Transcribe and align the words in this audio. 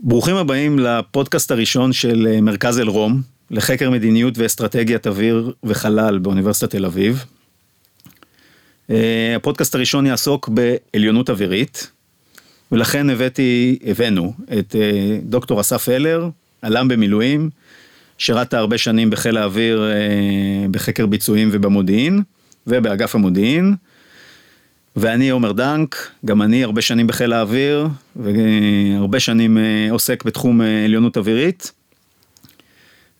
ברוכים 0.00 0.36
הבאים 0.36 0.78
לפודקאסט 0.78 1.50
הראשון 1.50 1.92
של 1.92 2.28
אה, 2.30 2.40
מרכז 2.40 2.78
אלרום, 2.80 3.22
לחקר 3.50 3.90
מדיניות 3.90 4.38
ואסטרטגיית 4.38 5.06
אוויר 5.06 5.52
וחלל 5.64 6.18
באוניברסיטת 6.18 6.70
תל 6.70 6.84
אביב. 6.84 7.24
אה, 8.90 9.32
הפודקאסט 9.36 9.74
הראשון 9.74 10.06
יעסוק 10.06 10.48
בעליונות 10.48 11.30
אווירית, 11.30 11.90
ולכן 12.72 13.10
הבאתי, 13.10 13.78
הבאנו 13.86 14.32
את 14.58 14.76
אה, 14.76 15.18
דוקטור 15.22 15.60
אסף 15.60 15.88
הלר, 15.88 16.28
עלם 16.62 16.88
במילואים, 16.88 17.50
שירת 18.18 18.54
הרבה 18.54 18.78
שנים 18.78 19.10
בחיל 19.10 19.36
האוויר 19.36 19.84
בחקר 20.70 21.06
ביצועים 21.06 21.48
ובמודיעין, 21.52 22.22
ובאגף 22.66 23.14
המודיעין. 23.14 23.74
ואני 24.96 25.30
עומר 25.30 25.52
דנק, 25.52 26.10
גם 26.24 26.42
אני 26.42 26.64
הרבה 26.64 26.82
שנים 26.82 27.06
בחיל 27.06 27.32
האוויר, 27.32 27.88
והרבה 28.16 29.20
שנים 29.20 29.58
אה, 29.58 29.88
עוסק 29.90 30.24
בתחום 30.24 30.62
אה, 30.62 30.84
עליונות 30.84 31.16
אווירית. 31.16 31.72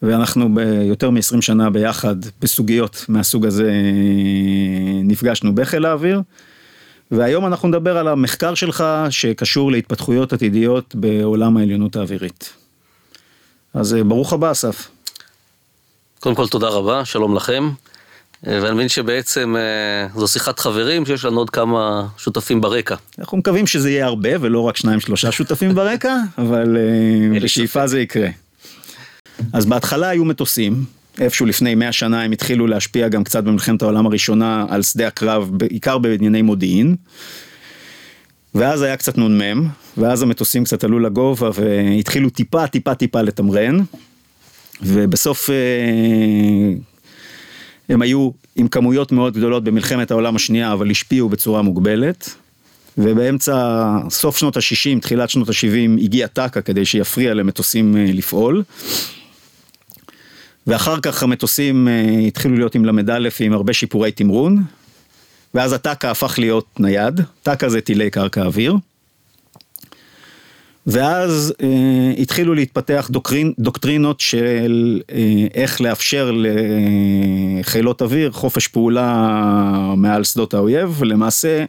ואנחנו 0.02 0.54
ביותר 0.54 1.10
מ-20 1.10 1.40
שנה 1.40 1.70
ביחד 1.70 2.16
בסוגיות 2.40 3.04
מהסוג 3.08 3.46
הזה 3.46 3.70
אה, 3.70 5.00
נפגשנו 5.02 5.54
בחיל 5.54 5.86
האוויר. 5.86 6.22
והיום 7.10 7.46
אנחנו 7.46 7.68
נדבר 7.68 7.98
על 7.98 8.08
המחקר 8.08 8.54
שלך 8.54 8.84
שקשור 9.10 9.72
להתפתחויות 9.72 10.32
עתידיות 10.32 10.94
בעולם 10.94 11.56
העליונות 11.56 11.96
האווירית. 11.96 12.52
אז 13.74 13.96
ברוך 14.06 14.32
הבא 14.32 14.50
אסף. 14.52 14.88
קודם 16.20 16.34
כל 16.34 16.48
תודה 16.48 16.68
רבה, 16.68 17.04
שלום 17.04 17.36
לכם. 17.36 17.70
אה, 18.46 18.58
ואני 18.62 18.74
מבין 18.74 18.88
שבעצם 18.88 19.56
אה, 19.56 20.20
זו 20.20 20.28
שיחת 20.28 20.58
חברים 20.58 21.06
שיש 21.06 21.24
לנו 21.24 21.38
עוד 21.38 21.50
כמה 21.50 22.06
שותפים 22.18 22.60
ברקע. 22.60 22.94
אנחנו 23.18 23.38
מקווים 23.38 23.66
שזה 23.66 23.90
יהיה 23.90 24.06
הרבה 24.06 24.30
ולא 24.40 24.60
רק 24.60 24.76
שניים 24.76 25.00
שלושה 25.00 25.32
שותפים 25.32 25.74
ברקע, 25.74 26.16
אבל 26.38 26.76
אה, 26.76 27.40
בשאיפה 27.40 27.86
זה 27.86 28.00
יקרה. 28.00 28.28
אז 29.52 29.66
בהתחלה 29.66 30.08
היו 30.08 30.24
מטוסים, 30.24 30.84
איפשהו 31.18 31.46
לפני 31.46 31.74
100 31.74 31.92
שנה 31.92 32.22
הם 32.22 32.32
התחילו 32.32 32.66
להשפיע 32.66 33.08
גם 33.08 33.24
קצת 33.24 33.44
במלחמת 33.44 33.82
העולם 33.82 34.06
הראשונה 34.06 34.66
על 34.68 34.82
שדה 34.82 35.06
הקרב, 35.06 35.50
בעיקר 35.52 35.98
בענייני 35.98 36.42
מודיעין. 36.42 36.96
ואז 38.54 38.82
היה 38.82 38.96
קצת 38.96 39.18
נ"מ, 39.18 39.68
ואז 39.96 40.22
המטוסים 40.22 40.64
קצת 40.64 40.84
עלו 40.84 40.98
לגובה 40.98 41.50
והתחילו 41.54 42.30
טיפה 42.30 42.66
טיפה 42.66 42.94
טיפה 42.94 43.22
לתמרן. 43.22 43.78
ובסוף 44.82 45.50
הם 47.88 48.02
היו 48.02 48.30
עם 48.56 48.68
כמויות 48.68 49.12
מאוד 49.12 49.36
גדולות 49.36 49.64
במלחמת 49.64 50.10
העולם 50.10 50.36
השנייה, 50.36 50.72
אבל 50.72 50.90
השפיעו 50.90 51.28
בצורה 51.28 51.62
מוגבלת. 51.62 52.34
ובאמצע, 52.98 53.86
סוף 54.10 54.38
שנות 54.38 54.56
ה-60, 54.56 55.00
תחילת 55.00 55.30
שנות 55.30 55.48
ה-70, 55.48 56.02
הגיע 56.02 56.26
טק"א 56.26 56.62
כדי 56.62 56.84
שיפריע 56.84 57.34
למטוסים 57.34 57.96
אה, 57.96 58.04
לפעול. 58.12 58.62
ואחר 60.66 61.00
כך 61.00 61.22
המטוסים 61.22 61.88
אה, 61.88 62.18
התחילו 62.26 62.56
להיות 62.56 62.74
עם 62.74 62.84
ל"א 62.84 63.28
ועם 63.40 63.52
הרבה 63.52 63.72
שיפורי 63.72 64.12
תמרון. 64.12 64.62
ואז 65.54 65.72
הטק"א 65.72 66.10
הפך 66.10 66.38
להיות 66.38 66.66
נייד, 66.80 67.20
טק"א 67.42 67.68
זה 67.68 67.80
טילי 67.80 68.10
קרקע 68.10 68.44
אוויר. 68.44 68.76
ואז 70.86 71.54
אה, 71.62 72.12
התחילו 72.18 72.54
להתפתח 72.54 73.08
דוקרין, 73.10 73.52
דוקטרינות 73.58 74.20
של 74.20 75.00
אה, 75.12 75.46
איך 75.54 75.80
לאפשר 75.80 76.32
לחילות 77.60 78.02
אוויר 78.02 78.30
חופש 78.30 78.68
פעולה 78.68 79.94
מעל 79.96 80.24
שדות 80.24 80.54
האויב, 80.54 80.96
ולמעשה 80.98 81.64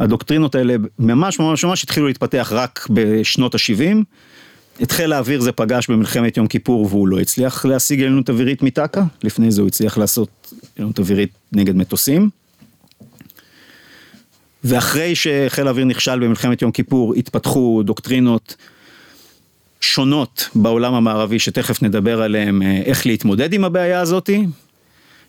הדוקטרינות 0.00 0.54
האלה 0.54 0.74
ממש 0.98 1.38
ממש 1.38 1.64
ממש 1.64 1.82
התחילו 1.82 2.06
להתפתח 2.06 2.48
רק 2.54 2.86
בשנות 2.90 3.54
ה-70. 3.54 3.96
את 4.82 4.92
חיל 4.92 5.12
האוויר 5.12 5.40
זה 5.40 5.52
פגש 5.52 5.90
במלחמת 5.90 6.36
יום 6.36 6.46
כיפור 6.46 6.86
והוא 6.86 7.08
לא 7.08 7.20
הצליח 7.20 7.64
להשיג 7.64 8.00
עליונות 8.00 8.30
אווירית 8.30 8.62
מטאקה, 8.62 9.04
לפני 9.24 9.50
זה 9.50 9.60
הוא 9.60 9.68
הצליח 9.68 9.98
לעשות 9.98 10.52
עליונות 10.76 10.98
אווירית 10.98 11.30
נגד 11.52 11.76
מטוסים. 11.76 12.41
ואחרי 14.64 15.14
שחיל 15.14 15.66
האוויר 15.66 15.84
נכשל 15.84 16.18
במלחמת 16.18 16.62
יום 16.62 16.70
כיפור, 16.70 17.14
התפתחו 17.14 17.82
דוקטרינות 17.84 18.56
שונות 19.82 20.48
בעולם 20.54 20.94
המערבי, 20.94 21.38
שתכף 21.38 21.82
נדבר 21.82 22.22
עליהן, 22.22 22.62
אה, 22.62 22.82
איך 22.84 23.06
להתמודד 23.06 23.52
עם 23.52 23.64
הבעיה 23.64 24.00
הזאתי. 24.00 24.46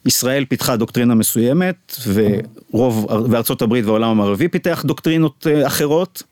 ישראל 0.05 0.45
פיתחה 0.45 0.75
דוקטרינה 0.75 1.15
מסוימת, 1.15 1.95
ורוב, 2.13 3.07
וארצות 3.29 3.61
הברית 3.61 3.85
והעולם 3.85 4.09
המערבי 4.09 4.47
פיתח 4.47 4.83
דוקטרינות 4.87 5.47
אה, 5.49 5.67
אחרות. 5.67 6.23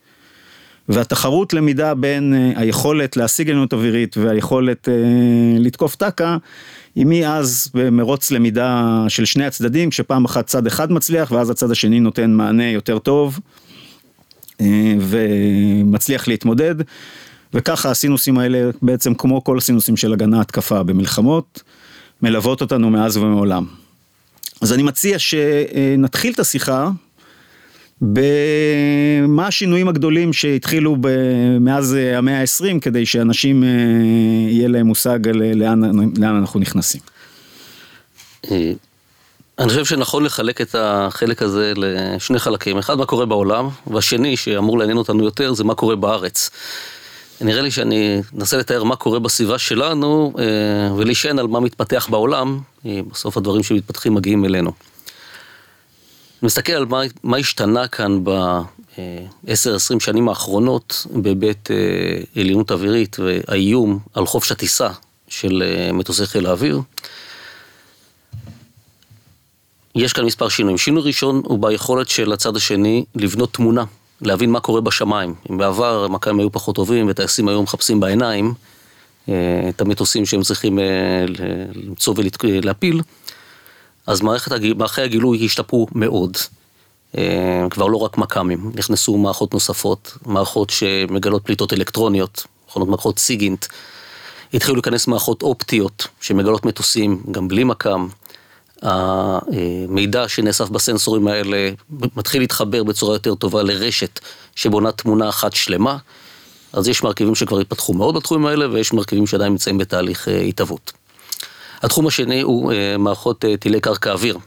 והתחרות 0.90 1.54
למידה 1.54 1.94
בין 1.94 2.34
אה, 2.34 2.62
היכולת 2.62 3.18
להשיג 3.18 3.50
עליונות 3.50 3.74
אווירית 3.74 4.18
והיכולת 4.18 4.88
לתקוף 5.60 5.96
טקה 5.96 6.38
היא 6.96 7.06
מאז 7.07 7.72
במרוץ 7.74 8.31
למידה 8.31 9.06
של 9.07 9.25
שני 9.25 9.46
הצדדים, 9.46 9.90
כשפעם 9.90 10.25
אחת 10.25 10.47
צד 10.47 10.68
אחד 10.68 10.91
מצליח 10.91 11.31
ואז 11.31 11.50
הצד 11.50 11.72
השני 11.72 12.00
נותן 12.00 12.31
מענה 12.31 12.69
יותר 12.69 13.00
טוב 13.00 13.40
אה, 14.62 14.96
ומצליח 15.00 16.28
להתמודד. 16.28 16.75
וככה 17.53 17.91
הסינוסים 17.91 18.38
האלה 18.38 18.69
בעצם 18.81 19.13
כמו 19.13 19.44
כל 19.44 19.57
הסינוסים 19.57 19.97
של 19.97 20.13
הגנה 20.13 20.41
התקפה 20.41 20.84
במלחמות, 20.84 21.63
מלוות 22.22 22.62
אותנו 22.62 22.90
מאז 22.90 23.18
ומעולם. 23.18 23.66
אז 24.62 24.73
אני 24.73 24.84
מציע 24.84 25.19
שנתחיל 25.19 26.34
את 26.34 26.40
השיחה 26.40 26.90
במה 28.02 29.48
השינויים 29.48 29.88
הגדולים 29.88 30.34
שהתחילו 30.34 30.98
מאז 31.60 31.94
המאה 31.94 32.42
ה-20 32.42 32.80
כדי 32.82 33.06
שאנשים 33.06 33.64
אה, 33.64 33.70
יהיה 34.50 34.68
להם 34.68 34.88
מושג 34.88 35.28
על 35.28 35.54
לאן, 35.56 35.82
לאן 36.18 36.36
אנחנו 36.36 36.60
נכנסים. 36.60 37.02
אה, 38.52 38.72
אני 39.60 39.70
חושב 39.70 39.86
שנכון 39.86 40.24
לחלק 40.24 40.62
את 40.62 40.76
החלק 40.80 41.42
הזה 41.42 41.74
לשני 41.76 42.40
חלקים, 42.40 42.78
אחד 42.78 42.98
מה 42.98 43.06
קורה 43.06 43.26
בעולם, 43.26 43.70
והשני 43.88 44.38
שאמור 44.38 44.80
לעניין 44.80 44.98
אותנו 44.98 45.24
יותר 45.24 45.54
זה 45.54 45.64
מה 45.64 45.76
קורה 45.76 45.96
בארץ. 45.96 46.50
נראה 47.42 47.62
לי 47.62 47.72
שאני 47.72 48.22
אנסה 48.38 48.58
לתאר 48.58 48.84
מה 48.84 48.96
קורה 48.96 49.20
בסביבה 49.20 49.58
שלנו 49.58 50.34
אה, 50.40 50.94
ולהישען 50.96 51.40
על 51.40 51.48
מה 51.48 51.60
מתפתח 51.60 52.08
בעולם, 52.12 52.60
בסוף 52.86 53.38
הדברים 53.38 53.64
שמתפתחים 53.64 54.14
מגיעים 54.14 54.46
אלינו. 54.46 54.72
מסתכל 56.44 56.74
על 56.74 56.85
מה, 56.85 57.02
מה 57.24 57.38
השתנה 57.38 57.88
כאן 57.88 58.24
ב-10-20 58.24 60.00
שנים 60.00 60.29
האחרונות 60.29 61.07
בהיבט 61.12 61.72
אה, 61.72 62.41
עליונות 62.41 62.72
אווירית 62.72 63.18
והאיום 63.19 64.00
על 64.13 64.25
חופש 64.25 64.52
הטיסה 64.52 64.90
של 65.28 65.63
אה, 65.66 65.91
מטוסי 65.91 66.25
חיל 66.25 66.46
האוויר. 66.46 66.81
יש 69.96 70.13
כאן 70.13 70.25
מספר 70.25 70.50
שינויים. 70.50 70.78
שינוי 70.78 71.03
ראשון 71.03 71.41
הוא 71.46 71.59
ביכולת 71.59 72.09
של 72.09 72.34
הצד 72.34 72.56
השני 72.56 73.06
לבנות 73.16 73.53
תמונה, 73.53 73.84
להבין 74.22 74.52
מה 74.52 74.59
קורה 74.59 74.81
בשמיים. 74.81 75.34
אם 75.52 75.58
בעבר 75.58 76.03
המכ"מים 76.03 76.40
היו 76.40 76.52
פחות 76.52 76.75
טובים 76.75 77.06
וטייסים 77.09 77.47
היו 77.47 77.63
מחפשים 77.63 78.00
בעיניים 78.00 78.53
אה, 79.29 79.69
את 79.69 79.81
המטוסים 79.81 80.25
שהם 80.25 80.41
צריכים 80.41 80.79
למצוא 81.75 82.16
ולהפיל, 82.44 83.02
אז 84.08 84.22
מערכת, 84.22 84.52
מערכי 84.78 85.02
הגילוי 85.02 85.46
השתפרו 85.46 85.88
מאוד. 85.92 86.38
אה, 87.18 87.68
כבר 87.70 87.88
לא 87.88 87.98
רק 87.98 88.18
מכ"מים, 88.18 88.72
נכנסו 88.76 89.18
מערכות 89.18 89.54
נוספות, 89.54 90.18
מערכות 90.26 90.70
שמגלות 90.70 91.46
פליטות 91.46 91.74
אלקטרוניות, 91.74 92.44
מכונות 92.68 92.90
מערכות 92.90 93.20
סיגינט. 93.20 93.66
התחילו 94.54 94.76
להיכנס 94.76 95.08
מערכות 95.08 95.42
אופטיות 95.42 96.08
שמגלות 96.22 96.66
מטוסים 96.66 97.24
גם 97.32 97.48
בלי 97.48 97.64
מכ"ם. 97.64 98.08
המידע 98.82 100.28
שנאסף 100.28 100.70
בסנסורים 100.70 101.28
האלה 101.28 101.70
מתחיל 102.16 102.42
להתחבר 102.42 102.84
בצורה 102.84 103.16
יותר 103.16 103.36
טובה 103.36 103.64
לרשת 103.64 104.20
שבונה 104.56 104.92
תמונה 104.92 105.30
אחת 105.30 105.54
שלמה. 105.54 105.98
אז 106.74 106.88
יש 106.88 107.04
מרכיבים 107.04 107.36
שכבר 107.36 107.60
התפתחו 107.60 107.94
מאוד 107.94 108.16
בתחומים 108.16 108.46
האלה 108.46 108.70
ויש 108.72 108.94
מרכיבים 108.94 109.28
שעדיין 109.28 109.52
נמצאים 109.52 109.78
בתהליך 109.78 110.28
אה, 110.28 110.42
התהוות. 110.42 110.92
התחום 111.82 112.08
השני 112.08 112.42
הוא 112.42 112.74
אה, 112.74 112.98
מערכות 112.98 113.46
אה, 113.46 113.58
טילי 113.58 113.80
קרקע 113.80 114.12
אוויר. 114.12 114.38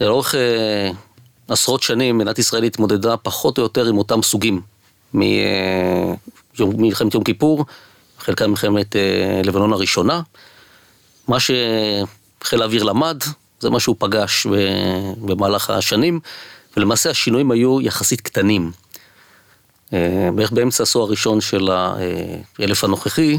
לאורך 0.00 0.34
אה, 0.34 0.90
עשרות 1.48 1.82
שנים 1.82 2.18
מדינת 2.18 2.38
ישראל 2.38 2.62
התמודדה 2.62 3.16
פחות 3.16 3.58
או 3.58 3.62
יותר 3.62 3.86
עם 3.86 3.98
אותם 3.98 4.22
סוגים 4.22 4.60
ממלחמת 6.58 7.14
יום 7.14 7.24
כיפור, 7.24 7.64
חלקם 8.18 8.50
מלחמת 8.50 8.96
לבנון 9.44 9.72
הראשונה. 9.72 10.22
מה 11.28 11.36
שחיל 11.40 12.62
האוויר 12.62 12.82
למד, 12.82 13.22
זה 13.60 13.70
מה 13.70 13.80
שהוא 13.80 13.96
פגש 13.98 14.46
במהלך 15.20 15.70
השנים, 15.70 16.20
ולמעשה 16.76 17.10
השינויים 17.10 17.50
היו 17.50 17.80
יחסית 17.80 18.20
קטנים. 18.20 18.72
בערך 20.34 20.52
באמצע 20.52 20.82
העשור 20.82 21.02
הראשון 21.02 21.40
של 21.40 21.68
האלף 21.70 22.84
הנוכחי, 22.84 23.38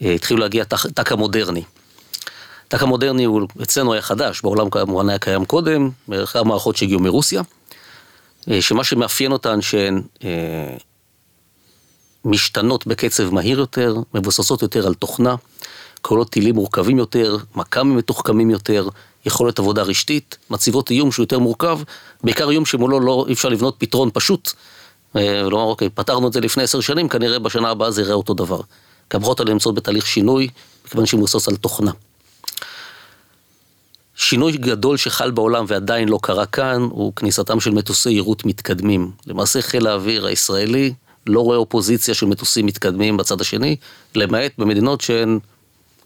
התחילו 0.00 0.40
להגיע 0.40 0.64
טק"א 0.64 1.14
מודרני. 1.14 1.62
טאק 2.70 2.82
המודרני 2.82 3.24
הוא 3.24 3.48
אצלנו 3.62 3.92
היה 3.92 4.02
חדש, 4.02 4.40
בעולם 4.42 4.70
כמובן 4.70 5.08
היה 5.08 5.18
קיים 5.18 5.44
קודם, 5.44 5.90
בערך 6.08 6.36
המערכות 6.36 6.76
שהגיעו 6.76 7.00
מרוסיה, 7.00 7.42
אה, 8.50 8.62
שמה 8.62 8.84
שמאפיין 8.84 9.32
אותן 9.32 9.62
שהן 9.62 10.02
אה, 10.24 10.76
משתנות 12.24 12.86
בקצב 12.86 13.34
מהיר 13.34 13.58
יותר, 13.58 13.96
מבוססות 14.14 14.62
יותר 14.62 14.86
על 14.86 14.94
תוכנה, 14.94 15.34
כוללות 16.02 16.30
טילים 16.30 16.54
מורכבים 16.54 16.98
יותר, 16.98 17.36
מכ"מים 17.54 17.96
מתוחכמים 17.96 18.50
יותר, 18.50 18.88
יכולת 19.26 19.58
עבודה 19.58 19.82
רשתית, 19.82 20.38
מציבות 20.50 20.90
איום 20.90 21.12
שהוא 21.12 21.22
יותר 21.22 21.38
מורכב, 21.38 21.80
בעיקר 22.24 22.50
איום 22.50 22.66
שמולו 22.66 23.00
לא 23.00 23.24
אי 23.28 23.32
אפשר 23.32 23.48
לבנות 23.48 23.74
פתרון 23.78 24.10
פשוט, 24.12 24.52
אה, 25.16 25.42
ולומר 25.46 25.64
אוקיי, 25.64 25.88
פתרנו 25.88 26.28
את 26.28 26.32
זה 26.32 26.40
לפני 26.40 26.62
עשר 26.62 26.80
שנים, 26.80 27.08
כנראה 27.08 27.38
בשנה 27.38 27.70
הבאה 27.70 27.90
זה 27.90 28.02
יראה 28.02 28.14
אותו 28.14 28.34
דבר. 28.34 28.60
כי 29.10 29.16
המערכות 29.16 29.40
האלה 29.40 29.52
נמצאות 29.52 29.74
בתהליך 29.74 30.06
שינוי, 30.06 30.48
מכיוון 30.86 31.06
שהיא 31.06 31.18
מבוססות 31.18 31.48
על 31.48 31.56
תוכנה. 31.56 31.90
שינוי 34.20 34.52
גדול 34.52 34.96
שחל 34.96 35.30
בעולם 35.30 35.64
ועדיין 35.68 36.08
לא 36.08 36.18
קרה 36.22 36.46
כאן, 36.46 36.82
הוא 36.90 37.12
כניסתם 37.16 37.60
של 37.60 37.70
מטוסי 37.70 38.10
יירוט 38.10 38.44
מתקדמים. 38.44 39.10
למעשה 39.26 39.62
חיל 39.62 39.86
האוויר 39.86 40.26
הישראלי 40.26 40.92
לא 41.26 41.40
רואה 41.40 41.56
אופוזיציה 41.56 42.14
של 42.14 42.26
מטוסים 42.26 42.66
מתקדמים 42.66 43.16
בצד 43.16 43.40
השני, 43.40 43.76
למעט 44.14 44.52
במדינות 44.58 45.00
שהן 45.00 45.38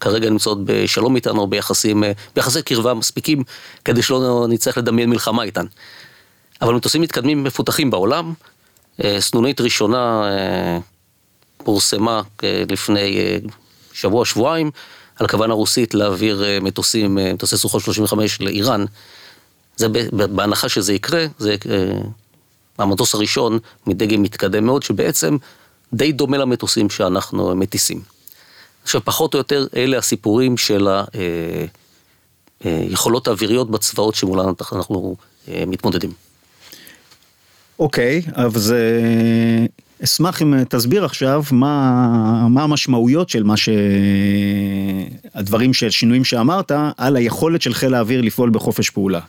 כרגע 0.00 0.30
נמצאות 0.30 0.58
בשלום 0.64 1.16
איתנו, 1.16 1.40
או 1.40 1.46
ביחסים, 1.46 2.04
ביחסי 2.36 2.62
קרבה 2.62 2.94
מספיקים, 2.94 3.42
כדי 3.84 4.02
שלא 4.02 4.46
נצטרך 4.48 4.78
לדמיין 4.78 5.10
מלחמה 5.10 5.42
איתן. 5.42 5.66
אבל 6.62 6.74
מטוסים 6.74 7.02
מתקדמים 7.02 7.44
מפותחים 7.44 7.90
בעולם, 7.90 8.32
אה, 9.04 9.20
סנונית 9.20 9.60
ראשונה 9.60 10.22
אה, 10.24 10.78
פורסמה 11.64 12.22
אה, 12.44 12.62
לפני 12.70 13.38
שבוע, 13.92 14.24
שבועיים, 14.24 14.70
על 15.16 15.26
הכוונה 15.26 15.54
רוסית 15.54 15.94
להעביר 15.94 16.44
מטוסים, 16.62 17.18
מטוסי 17.34 17.56
סוכות 17.56 17.82
35 17.82 18.40
לאיראן. 18.40 18.84
זה 19.76 19.88
בהנחה 20.12 20.68
שזה 20.68 20.92
יקרה, 20.92 21.26
זה 21.38 21.56
המטוס 22.78 23.14
הראשון 23.14 23.58
מדגם 23.86 24.22
מתקדם 24.22 24.66
מאוד, 24.66 24.82
שבעצם 24.82 25.36
די 25.92 26.12
דומה 26.12 26.38
למטוסים 26.38 26.90
שאנחנו 26.90 27.56
מטיסים. 27.56 28.00
עכשיו, 28.82 29.00
פחות 29.04 29.34
או 29.34 29.38
יותר 29.38 29.66
אלה 29.76 29.98
הסיפורים 29.98 30.56
של 30.56 30.88
היכולות 32.64 33.28
האוויריות 33.28 33.70
בצבאות 33.70 34.14
שמולן 34.14 34.52
אנחנו 34.72 35.16
מתמודדים. 35.48 36.12
אוקיי, 37.78 38.22
אז 38.34 38.72
אה, 38.72 39.66
אשמח 40.04 40.42
אם 40.42 40.64
תסביר 40.64 41.04
עכשיו 41.04 41.42
מה, 41.52 42.48
מה 42.48 42.62
המשמעויות 42.62 43.28
של 43.28 43.42
מה 43.42 43.56
ש... 43.56 43.68
הדברים 45.34 45.74
של 45.74 45.90
שינויים 45.90 46.24
שאמרת 46.24 46.72
על 46.96 47.16
היכולת 47.16 47.62
של 47.62 47.74
חיל 47.74 47.94
האוויר 47.94 48.20
לפעול 48.20 48.50
בחופש 48.50 48.90
פעולה. 48.90 49.20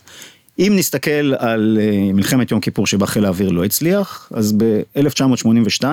אם 0.58 0.72
נסתכל 0.76 1.34
על 1.38 1.78
אה, 1.80 2.12
מלחמת 2.12 2.50
יום 2.50 2.60
כיפור 2.60 2.86
שבה 2.86 3.06
חיל 3.06 3.24
האוויר 3.24 3.50
לא 3.50 3.64
הצליח, 3.64 4.32
אז 4.34 4.52
ב-1982 4.52 5.84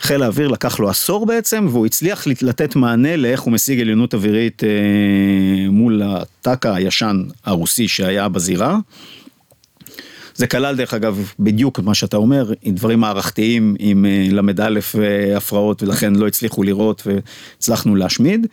חיל 0.00 0.22
האוויר 0.22 0.48
לקח 0.48 0.80
לו 0.80 0.90
עשור 0.90 1.26
בעצם, 1.26 1.66
והוא 1.70 1.86
הצליח 1.86 2.26
לתת 2.42 2.76
מענה 2.76 3.16
לאיך 3.16 3.40
הוא 3.40 3.52
משיג 3.52 3.80
עליונות 3.80 4.14
אווירית 4.14 4.64
אה, 4.64 5.70
מול 5.70 6.02
הטק"א 6.04 6.68
הישן 6.68 7.22
הרוסי 7.44 7.88
שהיה 7.88 8.28
בזירה. 8.28 8.78
זה 10.36 10.46
כלל 10.46 10.76
דרך 10.76 10.94
אגב 10.94 11.32
בדיוק 11.38 11.80
מה 11.80 11.94
שאתה 11.94 12.16
אומר, 12.16 12.52
עם 12.62 12.74
דברים 12.74 13.00
מערכתיים 13.00 13.76
עם 13.78 14.04
ל"א 14.30 14.80
הפרעות 15.36 15.82
ולכן 15.82 16.16
לא 16.16 16.26
הצליחו 16.26 16.62
לראות 16.62 17.06
והצלחנו 17.06 17.96
להשמיד. 17.96 18.46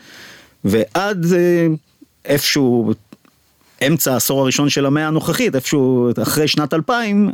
ועד 0.63 1.25
אה, 1.33 1.67
איפשהו 2.25 2.93
אמצע 3.87 4.13
העשור 4.13 4.41
הראשון 4.41 4.69
של 4.69 4.85
המאה 4.85 5.07
הנוכחית, 5.07 5.55
איפשהו 5.55 6.09
אחרי 6.21 6.47
שנת 6.47 6.73
2000, 6.73 7.29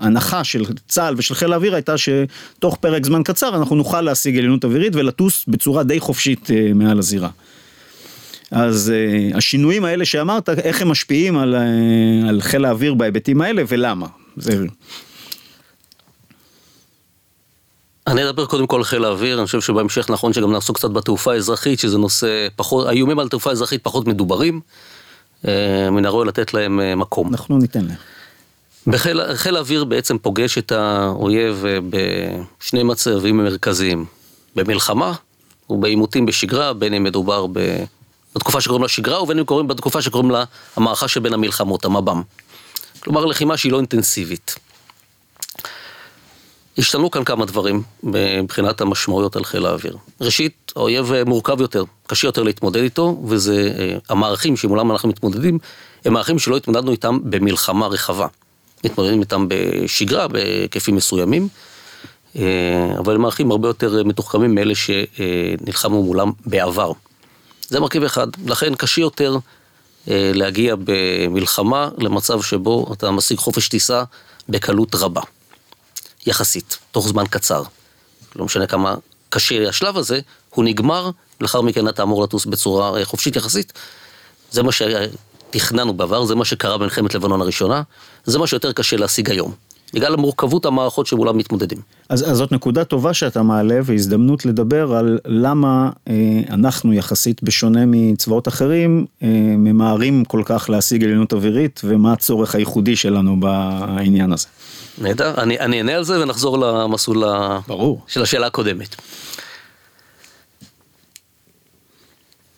ההנחה 0.00 0.44
של 0.44 0.64
צה"ל 0.88 1.14
ושל 1.18 1.34
חיל 1.34 1.52
האוויר 1.52 1.74
הייתה 1.74 1.94
שתוך 1.98 2.76
פרק 2.80 3.06
זמן 3.06 3.22
קצר 3.22 3.56
אנחנו 3.56 3.76
נוכל 3.76 4.00
להשיג 4.00 4.38
עליונות 4.38 4.64
אווירית 4.64 4.96
ולטוס 4.96 5.44
בצורה 5.48 5.82
די 5.82 6.00
חופשית 6.00 6.48
מעל 6.74 6.98
הזירה. 6.98 7.28
אז 8.52 8.92
uh, 8.92 9.36
השינויים 9.36 9.84
האלה 9.84 10.04
שאמרת, 10.04 10.48
איך 10.48 10.82
הם 10.82 10.88
משפיעים 10.88 11.38
על, 11.38 11.54
uh, 11.54 12.28
על 12.28 12.40
חיל 12.40 12.64
האוויר 12.64 12.94
בהיבטים 12.94 13.40
האלה 13.40 13.62
ולמה? 13.68 14.06
זה... 14.36 14.64
אני 18.06 18.24
אדבר 18.24 18.46
קודם 18.46 18.66
כל 18.66 18.76
על 18.76 18.84
חיל 18.84 19.04
האוויר, 19.04 19.38
אני 19.38 19.46
חושב 19.46 19.60
שבהמשך 19.60 20.10
נכון 20.10 20.32
שגם 20.32 20.52
נעסוק 20.52 20.76
קצת 20.76 20.90
בתעופה 20.90 21.32
האזרחית, 21.32 21.80
שזה 21.80 21.98
נושא 21.98 22.48
פחות, 22.56 22.86
האיומים 22.86 23.18
על 23.18 23.28
תעופה 23.28 23.50
אזרחית 23.50 23.82
פחות 23.82 24.06
מדוברים, 24.06 24.60
אה, 25.48 25.90
מן 25.90 26.04
הראוי 26.06 26.26
לתת 26.26 26.54
להם 26.54 26.98
מקום. 26.98 27.28
אנחנו 27.28 27.58
ניתן 27.58 27.84
להם. 27.84 27.96
בחיל 28.86 29.56
האוויר 29.56 29.84
בעצם 29.84 30.18
פוגש 30.18 30.58
את 30.58 30.72
האויב 30.72 31.64
בשני 31.90 32.82
מצבים 32.82 33.36
מרכזיים, 33.36 34.04
במלחמה 34.56 35.12
ובעימותים 35.70 36.26
בשגרה, 36.26 36.72
בין 36.72 36.94
אם 36.94 37.04
מדובר. 37.04 37.46
בתקופה 38.34 38.60
שקוראים 38.60 38.82
לה 38.82 38.88
שגרה, 38.88 39.22
ובין 39.22 39.38
אם 39.38 39.44
קוראים 39.44 39.68
בתקופה 39.68 40.02
שקוראים 40.02 40.30
לה 40.30 40.44
המערכה 40.76 41.08
שבין 41.08 41.32
המלחמות, 41.32 41.84
המב"ם. 41.84 42.22
כלומר, 43.00 43.24
לחימה 43.24 43.56
שהיא 43.56 43.72
לא 43.72 43.76
אינטנסיבית. 43.76 44.54
השתנו 46.78 47.10
כאן 47.10 47.24
כמה 47.24 47.44
דברים 47.44 47.82
מבחינת 48.02 48.80
המשמעויות 48.80 49.36
על 49.36 49.44
חיל 49.44 49.66
האוויר. 49.66 49.96
ראשית, 50.20 50.72
האויב 50.76 51.12
מורכב 51.26 51.60
יותר, 51.60 51.84
קשה 52.06 52.28
יותר 52.28 52.42
להתמודד 52.42 52.82
איתו, 52.82 53.22
וזה 53.26 53.72
אה, 53.78 53.96
המערכים 54.08 54.56
שמולם 54.56 54.92
אנחנו 54.92 55.08
מתמודדים, 55.08 55.58
הם 56.04 56.12
מערכים 56.12 56.38
שלא 56.38 56.56
התמודדנו 56.56 56.90
איתם 56.90 57.18
במלחמה 57.22 57.86
רחבה. 57.86 58.26
מתמודדים 58.84 59.20
איתם 59.20 59.46
בשגרה, 59.48 60.28
בהיקפים 60.28 60.96
מסוימים, 60.96 61.48
אה, 62.36 62.42
אבל 62.98 63.14
הם 63.14 63.20
מערכים 63.20 63.50
הרבה 63.50 63.68
יותר 63.68 64.04
מתוחכמים 64.04 64.54
מאלה 64.54 64.74
שנלחמו 64.74 66.02
מולם 66.02 66.30
בעבר. 66.46 66.92
זה 67.72 67.80
מרכיב 67.80 68.04
אחד, 68.04 68.26
לכן 68.46 68.74
קשה 68.74 69.00
יותר 69.00 69.36
אה, 70.10 70.30
להגיע 70.34 70.74
במלחמה 70.84 71.88
למצב 71.98 72.42
שבו 72.42 72.92
אתה 72.92 73.10
משיג 73.10 73.38
חופש 73.38 73.68
טיסה 73.68 74.02
בקלות 74.48 74.94
רבה, 74.94 75.20
יחסית, 76.26 76.78
תוך 76.90 77.08
זמן 77.08 77.24
קצר. 77.30 77.62
לא 78.36 78.44
משנה 78.44 78.66
כמה 78.66 78.94
קשה 79.30 79.68
השלב 79.68 79.96
הזה, 79.96 80.20
הוא 80.50 80.64
נגמר, 80.64 81.10
לאחר 81.40 81.60
מכן 81.60 81.88
אתה 81.88 82.02
אמור 82.02 82.22
לטוס 82.22 82.44
בצורה 82.44 82.98
אה, 82.98 83.04
חופשית 83.04 83.36
יחסית. 83.36 83.72
זה 84.50 84.62
מה 84.62 84.70
שתכננו 84.72 85.92
בעבר, 85.92 86.24
זה 86.24 86.34
מה 86.34 86.44
שקרה 86.44 86.78
במלחמת 86.78 87.14
לבנון 87.14 87.40
הראשונה, 87.40 87.82
זה 88.24 88.38
מה 88.38 88.46
שיותר 88.46 88.72
קשה 88.72 88.96
להשיג 88.96 89.30
היום. 89.30 89.54
בגלל 89.94 90.14
המורכבות 90.14 90.66
המערכות 90.66 91.06
שמולם 91.06 91.38
מתמודדים. 91.38 91.78
אז, 92.08 92.30
אז 92.30 92.36
זאת 92.36 92.52
נקודה 92.52 92.84
טובה 92.84 93.14
שאתה 93.14 93.42
מעלה 93.42 93.80
והזדמנות 93.84 94.46
לדבר 94.46 94.94
על 94.94 95.18
למה 95.26 95.90
אה, 96.08 96.14
אנחנו 96.50 96.92
יחסית 96.92 97.42
בשונה 97.42 97.80
מצבאות 97.86 98.48
אחרים 98.48 99.06
אה, 99.22 99.28
ממהרים 99.58 100.24
כל 100.24 100.42
כך 100.44 100.70
להשיג 100.70 101.04
עליונות 101.04 101.32
אווירית 101.32 101.80
ומה 101.84 102.12
הצורך 102.12 102.54
הייחודי 102.54 102.96
שלנו 102.96 103.40
בעניין 103.40 104.32
הזה. 104.32 104.46
נהדר, 104.98 105.34
אני 105.38 105.78
אענה 105.78 105.94
על 105.94 106.04
זה 106.04 106.22
ונחזור 106.22 106.58
למסלול 106.58 107.24
ברור. 107.68 108.00
של 108.06 108.22
השאלה 108.22 108.46
הקודמת. 108.46 108.96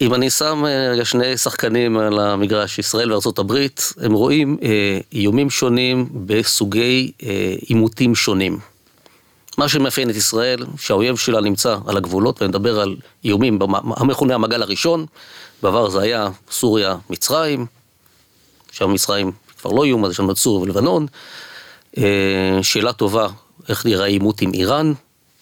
אם 0.00 0.14
אני 0.14 0.30
שם 0.30 0.64
אה, 0.66 1.04
שני 1.04 1.36
שחקנים 1.36 1.98
על 1.98 2.18
המגרש, 2.18 2.78
ישראל 2.78 3.12
הברית, 3.38 3.92
הם 4.00 4.12
רואים 4.12 4.58
אה, 4.62 4.98
איומים 5.12 5.50
שונים 5.50 6.08
בסוגי 6.26 7.12
אה, 7.22 7.54
עימותים 7.60 8.14
שונים. 8.14 8.58
מה 9.58 9.68
שמאפיין 9.68 10.10
את 10.10 10.16
ישראל, 10.16 10.66
שהאויב 10.78 11.16
שלה 11.16 11.40
נמצא 11.40 11.76
על 11.86 11.96
הגבולות, 11.96 12.42
ואני 12.42 12.48
מדבר 12.48 12.80
על 12.80 12.96
איומים 13.24 13.58
המכונה 13.96 14.34
המגל 14.34 14.62
הראשון, 14.62 15.06
בעבר 15.62 15.90
זה 15.90 16.00
היה 16.00 16.28
סוריה, 16.50 16.96
מצרים, 17.10 17.66
שם 18.72 18.92
מצרים 18.92 19.32
כבר 19.60 19.72
לא 19.72 19.84
איום, 19.84 20.04
אז 20.04 20.10
יש 20.10 20.20
לנו 20.20 20.32
את 20.32 20.36
סוריה 20.36 20.62
ולבנון. 20.62 21.06
שאלה 22.62 22.92
טובה, 22.92 23.28
איך 23.68 23.86
נראה 23.86 24.06
עימות 24.06 24.42
עם 24.42 24.54
איראן, 24.54 24.92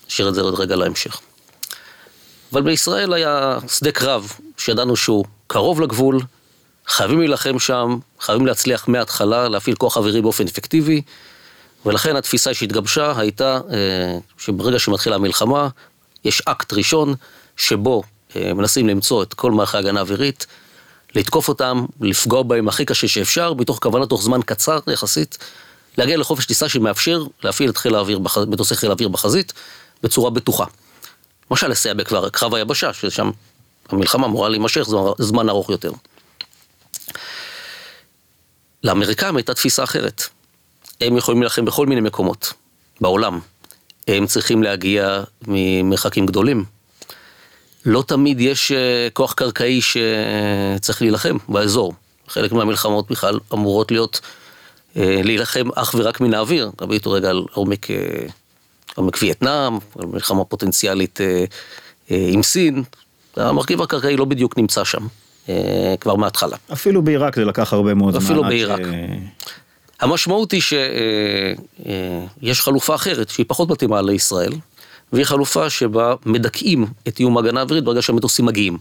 נשאיר 0.06 0.28
את 0.28 0.34
זה 0.34 0.40
עוד 0.40 0.60
רגע 0.60 0.76
להמשך. 0.76 1.20
אבל 2.52 2.62
בישראל 2.62 3.12
היה 3.12 3.58
שדה 3.68 3.92
קרב, 3.92 4.32
שידענו 4.56 4.96
שהוא 4.96 5.24
קרוב 5.46 5.80
לגבול, 5.80 6.20
חייבים 6.86 7.18
להילחם 7.18 7.58
שם, 7.58 7.98
חייבים 8.20 8.46
להצליח 8.46 8.88
מההתחלה, 8.88 9.48
להפעיל 9.48 9.76
כוח 9.76 9.96
אווירי 9.96 10.22
באופן 10.22 10.46
אפקטיבי, 10.46 11.02
ולכן 11.86 12.16
התפיסה 12.16 12.54
שהתגבשה 12.54 13.12
הייתה 13.16 13.60
אה, 13.72 14.18
שברגע 14.38 14.78
שמתחילה 14.78 15.16
המלחמה, 15.16 15.68
יש 16.24 16.40
אקט 16.40 16.72
ראשון 16.72 17.14
שבו 17.56 18.02
אה, 18.36 18.54
מנסים 18.54 18.88
למצוא 18.88 19.22
את 19.22 19.34
כל 19.34 19.52
מערכי 19.52 19.76
ההגנה 19.76 19.98
האווירית, 19.98 20.46
לתקוף 21.14 21.48
אותם, 21.48 21.84
לפגוע 22.00 22.42
בהם 22.42 22.68
הכי 22.68 22.84
קשה 22.84 23.08
שאפשר, 23.08 23.54
מתוך 23.54 23.78
כוונה 23.82 24.06
תוך 24.06 24.22
זמן 24.22 24.40
קצר 24.42 24.78
יחסית, 24.92 25.38
להגיע 25.98 26.16
לחופש 26.16 26.46
טיסה 26.46 26.68
שמאפשר 26.68 27.24
להפעיל 27.44 27.70
את 27.70 27.76
חיל 27.76 27.94
האוויר, 27.94 28.18
מטוסי 28.46 28.74
חיל 28.74 28.90
האוויר 28.90 29.08
בחזית, 29.08 29.52
בצורה 30.02 30.30
בטוחה. 30.30 30.64
למשל 31.50 31.68
לסייע 31.68 31.94
בקרב 31.94 32.54
היבשה, 32.54 32.92
ששם 32.92 33.30
המלחמה 33.88 34.26
אמורה 34.26 34.48
להימשך 34.48 34.86
זמן 35.18 35.48
ארוך 35.48 35.70
יותר. 35.70 35.92
לאמריקאים 38.84 39.36
הייתה 39.36 39.54
תפיסה 39.54 39.84
אחרת. 39.84 40.22
הם 41.00 41.16
יכולים 41.16 41.42
להילחם 41.42 41.64
בכל 41.64 41.86
מיני 41.86 42.00
מקומות 42.00 42.52
בעולם. 43.00 43.40
הם 44.08 44.26
צריכים 44.26 44.62
להגיע 44.62 45.22
ממרחקים 45.46 46.26
גדולים. 46.26 46.64
לא 47.86 48.02
תמיד 48.06 48.40
יש 48.40 48.72
אה, 48.72 49.08
כוח 49.12 49.32
קרקעי 49.32 49.80
שצריך 49.80 51.02
להילחם 51.02 51.36
באזור. 51.48 51.94
חלק 52.28 52.52
מהמלחמות 52.52 53.10
בכלל 53.10 53.38
אמורות 53.52 53.90
להיות, 53.90 54.20
אה, 54.96 55.20
להילחם 55.24 55.68
אך 55.74 55.94
ורק 55.98 56.20
מן 56.20 56.34
האוויר. 56.34 56.70
איתו 56.92 57.10
רגע 57.10 57.30
על 57.30 57.44
עומק, 57.52 57.86
אה, 58.98 59.02
עומק 59.02 59.18
וייטנאם, 59.22 59.78
מלחמה 59.96 60.44
פוטנציאלית 60.44 61.20
עם 62.08 62.42
סין. 62.42 62.82
המרכיב 63.36 63.82
הקרקעי 63.82 64.16
לא 64.16 64.24
בדיוק 64.24 64.58
נמצא 64.58 64.84
שם, 64.84 65.06
כבר 66.00 66.16
מההתחלה. 66.16 66.56
אפילו 66.72 67.02
בעיראק 67.02 67.36
זה 67.36 67.44
לקח 67.44 67.72
הרבה 67.72 67.94
מאוד 67.94 68.14
זמן. 68.14 68.22
אפילו 68.24 68.42
בעיראק. 68.42 68.80
ש... 68.80 68.84
המשמעות 70.00 70.52
היא 70.52 70.62
שיש 70.62 72.60
חלופה 72.60 72.94
אחרת 72.94 73.28
שהיא 73.28 73.46
פחות 73.48 73.70
מתאימה 73.70 74.02
לישראל, 74.02 74.52
והיא 75.12 75.24
חלופה 75.24 75.70
שבה 75.70 76.14
מדכאים 76.26 76.86
את 77.08 77.18
איום 77.18 77.36
ההגנה 77.36 77.60
האווירית 77.60 77.84
ברגע 77.84 78.02
שהמטוסים 78.02 78.46
מגיעים. 78.46 78.78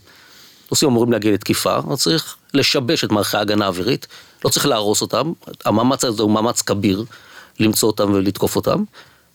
מטוסים 0.65 0.89
אמורים 0.89 1.11
להגיע 1.11 1.31
לתקיפה, 1.31 1.77
אז 1.91 2.01
צריך 2.01 2.35
לשבש 2.53 3.03
את 3.03 3.11
מערכי 3.11 3.37
ההגנה 3.37 3.65
האווירית, 3.65 4.07
לא 4.45 4.49
צריך 4.49 4.65
להרוס 4.65 5.01
אותם, 5.01 5.31
המאמץ 5.65 6.05
הזה 6.05 6.23
הוא 6.23 6.31
מאמץ 6.31 6.61
כביר 6.61 7.05
למצוא 7.59 7.89
אותם 7.89 8.13
ולתקוף 8.13 8.55
אותם. 8.55 8.83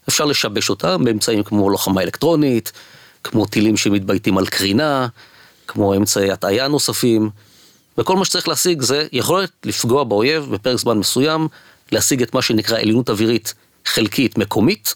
אפשר 0.08 0.24
לשבש 0.24 0.70
אותם 0.70 1.04
באמצעים 1.04 1.42
כמו 1.42 1.70
לוחמה 1.70 2.02
אלקטרונית, 2.02 2.72
כמו 3.24 3.46
טילים 3.46 3.76
שמתבייתים 3.76 4.38
על 4.38 4.46
קרינה, 4.46 5.08
כמו 5.68 5.94
אמצעי 5.94 6.32
הטעיה 6.32 6.68
נוספים, 6.68 7.30
וכל 7.98 8.16
מה 8.16 8.24
שצריך 8.24 8.48
להשיג 8.48 8.82
זה 8.82 9.06
יכולת 9.12 9.50
לפגוע 9.64 10.04
באויב 10.04 10.46
בפרק 10.50 10.78
זמן 10.78 10.98
מסוים, 10.98 11.48
להשיג 11.92 12.22
את 12.22 12.34
מה 12.34 12.42
שנקרא 12.42 12.78
עליונות 12.78 13.10
אווירית 13.10 13.54
חלקית 13.86 14.38
מקומית, 14.38 14.94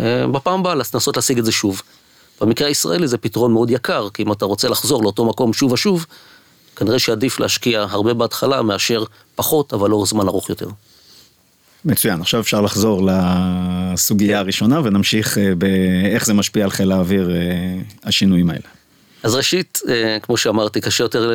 אה, 0.00 0.26
בפעם 0.26 0.60
הבאה 0.60 0.74
לנסות 0.74 1.16
להשיג 1.16 1.38
את 1.38 1.44
זה 1.44 1.52
שוב. 1.52 1.82
במקרה 2.40 2.68
הישראלי 2.68 3.08
זה 3.08 3.18
פתרון 3.18 3.52
מאוד 3.52 3.70
יקר, 3.70 4.08
כי 4.14 4.22
אם 4.22 4.32
אתה 4.32 4.44
רוצה 4.44 4.68
לחזור 4.68 5.02
לאותו 5.02 5.24
מקום 5.24 5.52
שוב 5.52 5.72
ושוב, 5.72 6.06
כנראה 6.76 6.98
שעדיף 6.98 7.40
להשקיע 7.40 7.86
הרבה 7.90 8.14
בהתחלה 8.14 8.62
מאשר 8.62 9.04
פחות, 9.34 9.72
אבל 9.72 9.90
לאורך 9.90 10.08
זמן 10.08 10.28
ארוך 10.28 10.50
יותר. 10.50 10.68
מצוין, 11.86 12.20
עכשיו 12.20 12.40
אפשר 12.40 12.60
לחזור 12.60 13.08
לסוגיה 13.08 14.38
הראשונה 14.38 14.80
ונמשיך 14.84 15.38
אה, 15.38 15.54
באיך 15.54 16.26
זה 16.26 16.34
משפיע 16.34 16.64
על 16.64 16.70
חיל 16.70 16.92
האוויר, 16.92 17.30
אה, 17.30 17.36
השינויים 18.04 18.50
האלה. 18.50 18.68
אז 19.22 19.34
ראשית, 19.34 19.80
כמו 20.22 20.36
שאמרתי, 20.36 20.80
קשה 20.80 21.04
יותר 21.04 21.30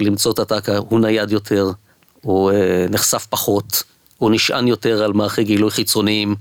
למצוא 0.00 0.32
את 0.32 0.38
הטקה, 0.38 0.76
הוא 0.76 1.00
נייד 1.00 1.32
יותר, 1.32 1.70
הוא 2.20 2.52
נחשף 2.90 3.26
פחות, 3.30 3.82
הוא 4.18 4.30
נשען 4.30 4.68
יותר 4.68 5.02
על 5.02 5.12
מערכי 5.12 5.44
גילוי 5.44 5.70
חיצוניים. 5.70 6.34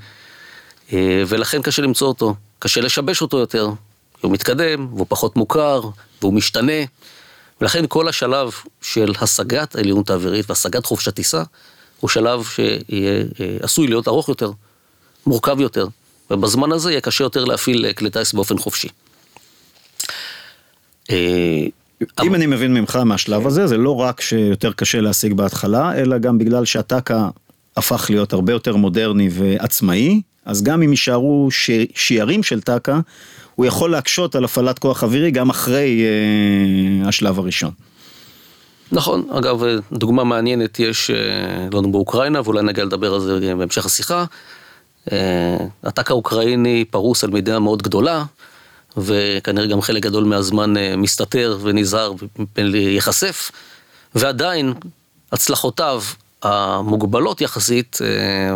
אה, 0.93 1.23
ולכן 1.27 1.61
קשה 1.61 1.81
למצוא 1.81 2.07
אותו, 2.07 2.35
קשה 2.59 2.81
לשבש 2.81 3.21
אותו 3.21 3.37
יותר. 3.37 3.69
הוא 4.21 4.31
מתקדם, 4.31 4.87
והוא 4.93 5.05
פחות 5.09 5.35
מוכר, 5.35 5.81
והוא 6.21 6.33
משתנה, 6.33 6.81
ולכן 7.61 7.85
כל 7.87 8.07
השלב 8.07 8.51
של 8.81 9.13
השגת 9.21 9.75
העליונות 9.75 10.09
האווירית 10.09 10.49
והשגת 10.49 10.85
חופש 10.85 11.07
הטיסה, 11.07 11.43
הוא 11.99 12.09
שלב 12.09 12.43
שיהיה 12.43 13.23
אה, 13.79 13.85
להיות 13.87 14.07
ארוך 14.07 14.29
יותר, 14.29 14.51
מורכב 15.25 15.59
יותר, 15.59 15.87
ובזמן 16.31 16.71
הזה 16.71 16.91
יהיה 16.91 17.01
קשה 17.01 17.23
יותר 17.23 17.45
להפעיל 17.45 17.93
כלי 17.93 18.09
טיס 18.09 18.33
באופן 18.33 18.57
חופשי. 18.57 18.87
אה, 21.11 21.65
אם 22.23 22.35
אני 22.35 22.45
מבין 22.45 22.73
ממך 22.73 22.95
מהשלב 22.95 23.47
הזה, 23.47 23.67
זה 23.67 23.77
לא 23.77 23.95
רק 23.95 24.21
שיותר 24.21 24.71
קשה 24.71 25.01
להשיג 25.01 25.33
בהתחלה, 25.33 25.95
אלא 25.95 26.17
גם 26.17 26.37
בגלל 26.37 26.65
שהטק"א 26.65 27.27
הפך 27.77 28.05
להיות 28.09 28.33
הרבה 28.33 28.53
יותר 28.53 28.75
מודרני 28.75 29.29
ועצמאי, 29.31 30.21
אז 30.45 30.63
גם 30.63 30.83
אם 30.83 30.91
יישארו 30.91 31.49
שיירים 31.95 32.43
של 32.43 32.61
טק"א, 32.61 32.99
הוא 33.55 33.65
יכול 33.65 33.91
להקשות 33.91 34.35
על 34.35 34.43
הפעלת 34.43 34.79
כוח 34.79 35.03
אווירי 35.03 35.31
גם 35.31 35.49
אחרי 35.49 36.01
אה, 36.03 37.07
השלב 37.07 37.39
הראשון. 37.39 37.71
נכון, 38.91 39.27
אגב, 39.31 39.61
דוגמה 39.91 40.23
מעניינת 40.23 40.79
יש 40.79 41.11
אה, 41.11 41.15
לנו 41.73 41.91
באוקראינה, 41.91 42.41
ואולי 42.43 42.63
נגיע 42.63 42.85
לדבר 42.85 43.13
על 43.13 43.19
זה 43.19 43.55
בהמשך 43.57 43.85
השיחה. 43.85 44.25
אה, 45.11 45.57
הטק"א 45.83 46.13
האוקראיני 46.13 46.85
פרוס 46.85 47.23
על 47.23 47.29
מדינה 47.29 47.59
מאוד 47.59 47.81
גדולה, 47.81 48.23
וכנראה 48.97 49.67
גם 49.67 49.81
חלק 49.81 50.03
גדול 50.03 50.23
מהזמן 50.23 50.77
אה, 50.77 50.95
מסתתר 50.95 51.57
ונזהר 51.61 52.13
להיחשף, 52.57 53.51
ועדיין 54.15 54.73
הצלחותיו 55.31 56.03
המוגבלות 56.43 57.41
יחסית 57.41 57.99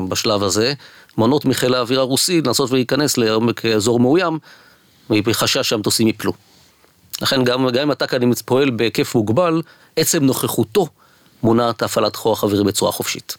בשלב 0.09 0.43
הזה, 0.43 0.73
מונעות 1.17 1.45
מחיל 1.45 1.73
האוויר 1.73 1.99
הרוסי 1.99 2.41
לנסות 2.41 2.71
ולהיכנס 2.71 3.17
לעומק 3.17 3.65
אזור 3.65 3.99
מאוים, 3.99 4.39
מחשש 5.09 5.69
שהמטוסים 5.69 6.07
יפלו. 6.07 6.33
לכן 7.21 7.43
גם, 7.43 7.69
גם 7.69 7.81
אם 7.81 7.91
אתה 7.91 8.07
כאן 8.07 8.33
פועל 8.33 8.69
בהיקף 8.69 9.15
מוגבל, 9.15 9.61
עצם 9.95 10.23
נוכחותו 10.23 10.87
מונעת 11.43 11.83
הפעלת 11.83 12.15
כוח 12.15 12.43
אווירי 12.43 12.63
בצורה 12.63 12.91
חופשית. 12.91 13.37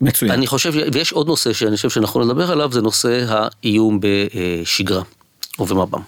מצוין. 0.00 0.30
אני 0.30 0.46
חושב, 0.46 0.72
ויש 0.92 1.12
עוד 1.12 1.26
נושא 1.26 1.52
שאני 1.52 1.76
חושב 1.76 1.90
שנכון 1.90 2.22
לדבר 2.22 2.52
עליו, 2.52 2.72
זה 2.72 2.80
נושא 2.80 3.24
האיום 3.28 4.00
בשגרה 4.00 5.02
ובמב"ם. 5.58 6.00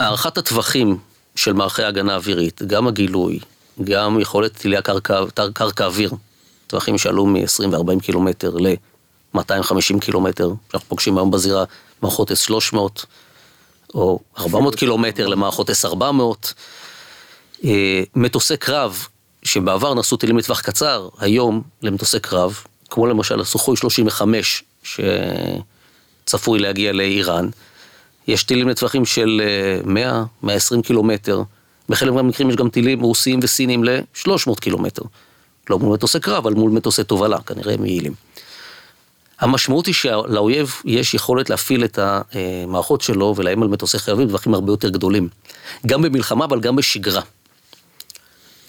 הערכת 0.00 0.38
הטווחים 0.38 0.98
של 1.36 1.52
מערכי 1.52 1.82
הגנה 1.82 2.14
אווירית, 2.14 2.62
גם 2.62 2.86
הגילוי, 2.86 3.38
גם 3.84 4.20
יכולת 4.20 4.56
טילי 4.56 4.76
הקרקע, 4.76 5.20
קרקע 5.54 5.86
אוויר, 5.86 6.12
טווחים 6.66 6.98
שעלו 6.98 7.26
מ-20 7.26 7.68
ו-40 7.72 8.00
קילומטר 8.02 8.56
ל-250 8.56 10.00
קילומטר, 10.00 10.52
שאנחנו 10.70 10.88
פוגשים 10.88 11.16
היום 11.18 11.30
בזירה 11.30 11.64
מערכות 12.06 12.30
S-300, 12.30 12.76
או 13.94 14.18
400 14.38 14.74
קילומטר 14.74 15.26
למערכות 15.26 15.70
S-400. 15.70 16.52
אה, 17.64 18.02
מטוסי 18.14 18.56
קרב, 18.56 19.06
שבעבר 19.42 19.94
נשאו 19.94 20.16
טילים 20.16 20.38
לטווח 20.38 20.60
קצר, 20.60 21.08
היום 21.18 21.62
למטוסי 21.82 22.20
קרב, 22.20 22.60
כמו 22.90 23.06
למשל 23.06 23.40
הסוחוי 23.40 23.76
35, 23.76 24.62
שצפוי 26.24 26.58
להגיע 26.58 26.92
לאיראן, 26.92 27.48
יש 28.28 28.44
טילים 28.44 28.68
לטווחים 28.68 29.04
של 29.04 29.40
100, 29.84 30.10
אה, 30.10 30.24
120 30.42 30.82
קילומטר, 30.82 31.42
בחלק 31.88 32.12
מהמקרים 32.12 32.50
יש 32.50 32.56
גם 32.56 32.68
טילים 32.68 33.00
רוסיים 33.00 33.40
וסינים 33.42 33.84
ל-300 33.84 34.60
קילומטר. 34.60 35.02
לא 35.70 35.78
מול 35.78 35.94
מטוסי 35.94 36.20
קרב, 36.20 36.46
אבל 36.46 36.52
מול 36.52 36.70
מטוסי 36.70 37.04
תובלה, 37.04 37.38
כנראה 37.40 37.74
הם 37.74 37.86
יעילים. 37.86 38.14
המשמעות 39.40 39.86
היא 39.86 39.94
שלאויב 39.94 40.74
יש 40.84 41.14
יכולת 41.14 41.50
להפעיל 41.50 41.84
את 41.84 41.98
המערכות 42.02 43.00
שלו 43.00 43.34
ולאיים 43.36 43.62
על 43.62 43.68
מטוסי 43.68 43.98
חייבים 43.98 44.26
בטווחים 44.26 44.54
הרבה 44.54 44.72
יותר 44.72 44.88
גדולים. 44.88 45.28
גם 45.86 46.02
במלחמה, 46.02 46.44
אבל 46.44 46.60
גם 46.60 46.76
בשגרה. 46.76 47.22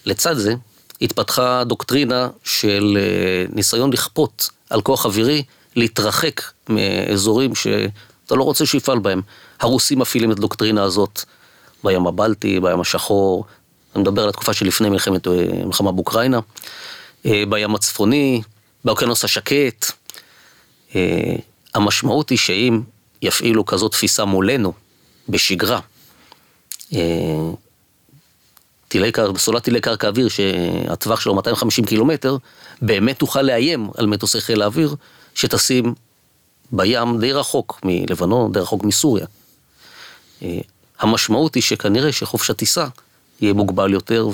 לצד 0.05 0.37
זה, 0.37 0.53
התפתחה 1.01 1.63
דוקטרינה 1.63 2.29
של 2.43 2.97
אה, 2.99 3.45
ניסיון 3.53 3.93
לכפות 3.93 4.49
על 4.69 4.81
כוח 4.81 5.05
אווירי 5.05 5.43
להתרחק 5.75 6.41
מאזורים 6.69 7.55
שאתה 7.55 8.35
לא 8.35 8.43
רוצה 8.43 8.65
שיפעל 8.65 8.99
בהם. 8.99 9.21
הרוסים 9.59 9.99
מפעילים 9.99 10.31
את 10.31 10.37
הדוקטרינה 10.37 10.83
הזאת 10.83 11.21
בים 11.83 12.07
הבלטי, 12.07 12.59
בים 12.59 12.81
השחור, 12.81 13.45
אני 13.95 14.01
מדבר 14.01 14.23
על 14.23 14.29
התקופה 14.29 14.53
שלפני 14.53 14.89
מלחמת, 14.89 15.27
אה, 15.27 15.65
מלחמה 15.65 15.91
באוקראינה, 15.91 16.39
אה, 17.25 17.43
בים 17.49 17.75
הצפוני, 17.75 18.41
באוקיינוס 18.85 19.23
השקט. 19.23 19.91
אה, 20.97 21.35
המשמעות 21.75 22.29
היא 22.29 22.37
שאם 22.37 22.81
יפעילו 23.21 23.65
כזאת 23.65 23.91
תפיסה 23.91 24.25
מולנו, 24.25 24.73
בשגרה, 25.29 25.79
טילי 28.87 29.11
קרקע, 29.11 29.39
סולת 29.39 29.63
טילי 29.63 29.81
קרקע 29.81 30.07
אוויר 30.07 30.27
שהטווח 30.29 31.19
שלו 31.19 31.35
250 31.35 31.85
קילומטר, 31.85 32.37
באמת 32.81 33.19
תוכל 33.19 33.41
לאיים 33.41 33.89
על 33.97 34.07
מטוסי 34.07 34.41
חיל 34.41 34.61
האוויר 34.61 34.95
שטסים 35.35 35.93
בים 36.71 37.19
די 37.19 37.33
רחוק 37.33 37.79
מלבנון, 37.83 38.51
די 38.51 38.59
רחוק 38.59 38.83
מסוריה. 38.83 39.25
המשמעות 40.99 41.55
היא 41.55 41.63
שכנראה 41.63 42.11
שחופש 42.11 42.49
הטיסה 42.49 42.87
יהיה 43.41 43.53
מוגבל 43.53 43.93
יותר, 43.93 44.29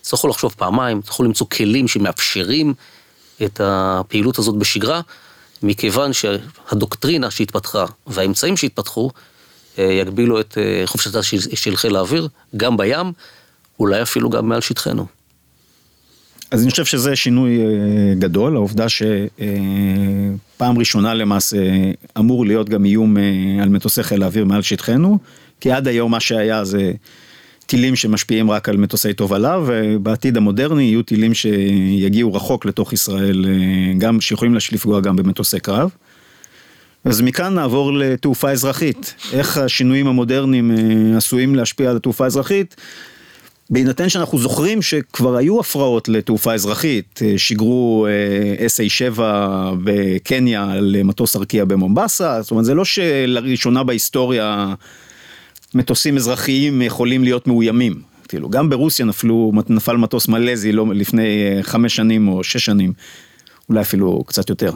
וצריכו 0.00 0.28
לחשוב 0.28 0.54
פעמיים, 0.58 1.02
צריכו 1.02 1.22
למצוא 1.22 1.46
כלים 1.46 1.88
שמאפשרים 1.88 2.74
את 3.44 3.60
הפעילות 3.64 4.38
הזאת 4.38 4.54
בשגרה, 4.54 5.00
מכיוון 5.62 6.10
שהדוקטרינה 6.12 7.30
שהתפתחה 7.30 7.84
והאמצעים 8.06 8.56
שהתפתחו 8.56 9.10
אה, 9.78 9.84
יגבילו 9.84 10.40
את 10.40 10.58
אה, 10.58 10.82
חופש 10.86 11.06
הטיסה 11.06 11.22
של 11.54 11.76
חיל 11.76 11.96
האוויר, 11.96 12.28
גם 12.56 12.76
בים, 12.76 13.12
אולי 13.80 14.02
אפילו 14.02 14.30
גם 14.30 14.48
מעל 14.48 14.60
שטחנו. 14.60 15.06
אז 16.50 16.62
אני 16.62 16.70
חושב 16.70 16.84
שזה 16.84 17.16
שינוי 17.16 17.60
אה, 17.60 18.14
גדול, 18.18 18.56
העובדה 18.56 18.86
שפעם 18.88 20.78
ראשונה 20.78 21.14
למעשה 21.14 21.56
אמור 22.18 22.46
להיות 22.46 22.68
גם 22.68 22.84
איום 22.84 23.16
על 23.62 23.68
מטוסי 23.68 24.02
חיל 24.02 24.22
האוויר 24.22 24.44
מעל 24.44 24.62
שטחנו, 24.62 25.18
כי 25.60 25.72
עד 25.72 25.88
היום 25.88 26.10
מה 26.10 26.20
שהיה 26.20 26.64
זה 26.64 26.92
טילים 27.68 27.96
שמשפיעים 27.96 28.50
רק 28.50 28.68
על 28.68 28.76
מטוסי 28.76 29.12
תובלה, 29.12 29.58
ובעתיד 29.66 30.36
המודרני 30.36 30.82
יהיו 30.82 31.02
טילים 31.02 31.34
שיגיעו 31.34 32.34
רחוק 32.34 32.64
לתוך 32.64 32.92
ישראל, 32.92 33.44
גם 33.98 34.20
שיכולים 34.20 34.54
לפגוע 34.72 35.00
גם 35.00 35.16
במטוסי 35.16 35.60
קרב. 35.60 35.90
אז 37.04 37.20
מכאן 37.20 37.54
נעבור 37.54 37.92
לתעופה 37.92 38.50
אזרחית, 38.50 39.14
איך 39.32 39.58
השינויים 39.58 40.06
המודרניים 40.06 40.70
עשויים 41.16 41.54
להשפיע 41.54 41.90
על 41.90 41.96
התעופה 41.96 42.24
האזרחית. 42.24 42.76
בהינתן 43.70 44.08
שאנחנו 44.08 44.38
זוכרים 44.38 44.82
שכבר 44.82 45.36
היו 45.36 45.60
הפרעות 45.60 46.08
לתעופה 46.08 46.54
אזרחית, 46.54 47.20
שיגרו 47.36 48.06
SA-7 48.66 49.20
בקניה 49.84 50.72
למטוס 50.80 51.36
ארקיע 51.36 51.64
במומבסה, 51.64 52.42
זאת 52.42 52.50
אומרת 52.50 52.64
זה 52.64 52.74
לא 52.74 52.84
שלראשונה 52.84 53.82
בהיסטוריה 53.84 54.74
מטוסים 55.74 56.16
אזרחיים 56.16 56.82
יכולים 56.82 57.24
להיות 57.24 57.46
מאוימים, 57.46 58.02
כאילו 58.28 58.50
גם 58.50 58.70
ברוסיה 58.70 59.04
נפלו, 59.04 59.52
נפל 59.68 59.96
מטוס 59.96 60.28
מלזי 60.28 60.72
לא, 60.72 60.86
לפני 60.94 61.58
חמש 61.62 61.96
שנים 61.96 62.28
או 62.28 62.44
שש 62.44 62.64
שנים, 62.64 62.92
אולי 63.68 63.80
אפילו 63.80 64.24
קצת 64.26 64.50
יותר. 64.50 64.72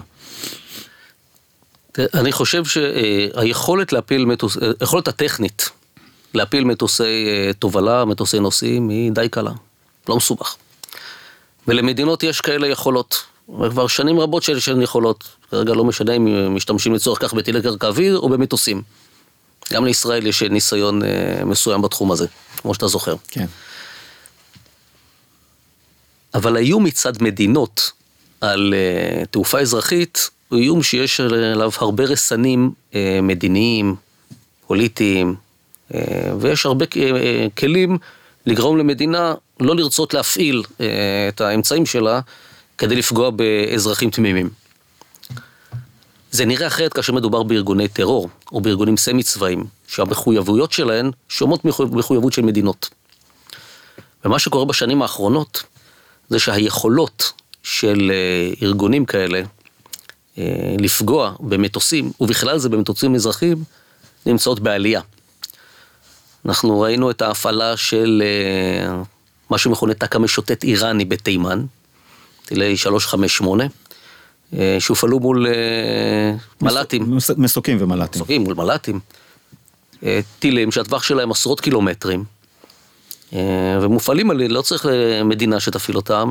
אני 1.99 2.32
חושב 2.32 2.64
שהיכולת 2.64 3.92
להפיל 3.92 4.25
מטוס, 4.25 4.56
היכולת 4.80 5.08
הטכנית 5.08 5.70
להפיל 6.34 6.64
מטוסי 6.64 7.02
אה, 7.02 7.52
תובלה, 7.58 8.04
מטוסי 8.04 8.38
נוסעים, 8.38 8.88
היא 8.88 9.12
די 9.12 9.28
קלה, 9.28 9.52
לא 10.08 10.16
מסובך. 10.16 10.56
ולמדינות 11.68 12.22
יש 12.22 12.40
כאלה 12.40 12.68
יכולות, 12.68 13.22
וכבר 13.61 13.87
שנים 13.87 14.20
רבות 14.20 14.42
שיש 14.42 14.68
להן 14.68 14.82
יכולות, 14.82 15.28
כרגע 15.50 15.75
לא 15.75 15.84
משנה 15.84 16.12
אם 16.12 16.54
משתמשים 16.54 16.94
לצורך 16.94 17.22
כך 17.22 17.34
בטילי 17.34 17.62
קרקע 17.62 17.87
אוויר 17.87 18.18
או 18.18 18.28
במטוסים. 18.28 18.82
גם 19.73 19.85
לישראל 19.85 20.26
יש 20.26 20.42
ניסיון 20.42 21.02
אה, 21.02 21.45
מסוים 21.45 21.83
בתחום 21.83 22.12
הזה, 22.12 22.26
כמו 22.57 22.75
שאתה 22.75 22.87
זוכר. 22.87 23.14
כן. 23.28 23.47
אבל 26.35 26.57
האיום 26.57 26.85
מצד 26.85 27.23
מדינות 27.23 27.90
על 28.40 28.75
uh, 28.75 29.26
תעופה 29.26 29.61
אזרחית 29.61 30.31
הוא 30.49 30.59
איום 30.59 30.83
שיש 30.83 31.21
עליו 31.21 31.71
הרבה 31.78 32.04
רסנים 32.04 32.71
uh, 32.90 32.95
מדיניים, 33.23 33.97
פוליטיים, 34.66 35.37
אה, 35.95 36.33
ויש 36.40 36.66
הרבה 36.66 36.87
אה, 36.97 37.47
כלים 37.59 37.99
לגרום 38.47 38.78
למדינה 38.78 39.35
לא 39.61 39.76
לרצות 39.76 40.14
להפעיל 40.14 40.62
אה, 40.81 40.87
את 41.28 41.40
האמצעים 41.40 41.87
שלה 41.87 42.21
כדי 42.78 42.97
לפגוע 42.97 43.31
באזרחים 43.31 44.11
תמימים. 44.11 44.62
זה 46.32 46.44
נראה 46.44 46.66
אחרת 46.66 46.92
כאשר 46.92 47.12
מדובר 47.12 47.42
בארגוני 47.42 47.88
טרור 47.88 48.28
או 48.52 48.60
בארגונים 48.60 48.96
סמי 48.96 49.22
צבאיים, 49.22 49.64
שהמחויבויות 49.88 50.72
שלהן 50.72 51.10
שומעות 51.28 51.64
מחויבות 51.64 52.32
של 52.32 52.42
מדינות. 52.42 52.88
ומה 54.24 54.38
שקורה 54.38 54.64
בשנים 54.64 55.02
האחרונות 55.02 55.62
זה 56.28 56.38
שהיכולות 56.38 57.32
של 57.62 58.12
ארגונים 58.62 59.04
כאלה 59.04 59.42
לפגוע 60.78 61.34
במטוסים, 61.40 62.12
ובכלל 62.20 62.58
זה 62.58 62.68
במטוסים 62.68 63.14
אזרחיים, 63.14 63.64
נמצאות 64.26 64.60
בעלייה. 64.60 65.00
אנחנו 66.46 66.80
ראינו 66.80 67.10
את 67.10 67.22
ההפעלה 67.22 67.76
של 67.76 68.22
אה, 68.24 69.02
מה 69.50 69.58
שמכונה 69.58 69.94
תק"א 69.94 70.18
משוטט 70.18 70.64
איראני 70.64 71.04
בתימן, 71.04 71.64
טילי 72.44 72.76
358, 72.76 73.64
אה, 73.64 73.68
שהופעלו 74.78 75.21
מול 75.21 75.47
אה, 75.47 75.52
מל"טים. 76.61 77.18
מסוקים 77.37 77.76
ומל"טים. 77.80 78.23
מסוקים 78.23 78.42
מול 78.42 78.54
מל"טים. 78.54 79.00
טילים 80.38 80.73
שהטווח 80.73 81.02
שלהם 81.02 81.30
עשרות 81.30 81.61
קילומטרים, 81.61 82.25
ומופעלים 83.82 84.30
על 84.30 84.42
לא 84.42 84.62
צריך 84.62 84.87
מדינה 85.25 85.61
שתפעיל 85.61 85.97
אותם. 85.97 86.30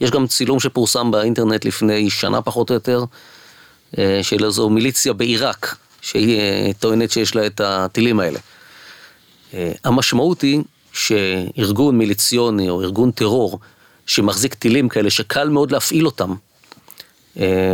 יש 0.00 0.10
גם 0.10 0.26
צילום 0.26 0.60
שפורסם 0.60 1.10
באינטרנט 1.10 1.64
לפני 1.64 2.10
שנה 2.10 2.42
פחות 2.42 2.70
או 2.70 2.74
יותר, 2.74 3.04
של 4.22 4.44
איזו 4.44 4.70
מיליציה 4.70 5.12
בעיראק, 5.12 5.76
שהיא 6.00 6.72
טוענת 6.78 7.10
שיש 7.10 7.34
לה 7.34 7.46
את 7.46 7.60
הטילים 7.64 8.20
האלה. 8.20 8.38
אה, 9.54 9.72
המשמעות 9.84 10.42
היא 10.42 10.62
שארגון 10.92 11.98
מיליציוני 11.98 12.68
או 12.68 12.82
ארגון 12.82 13.10
טרור 13.10 13.58
שמחזיק 14.06 14.54
טילים 14.54 14.88
כאלה 14.88 15.10
שקל 15.10 15.48
מאוד 15.48 15.70
להפעיל 15.70 16.06
אותם 16.06 16.30
אה, 16.30 16.36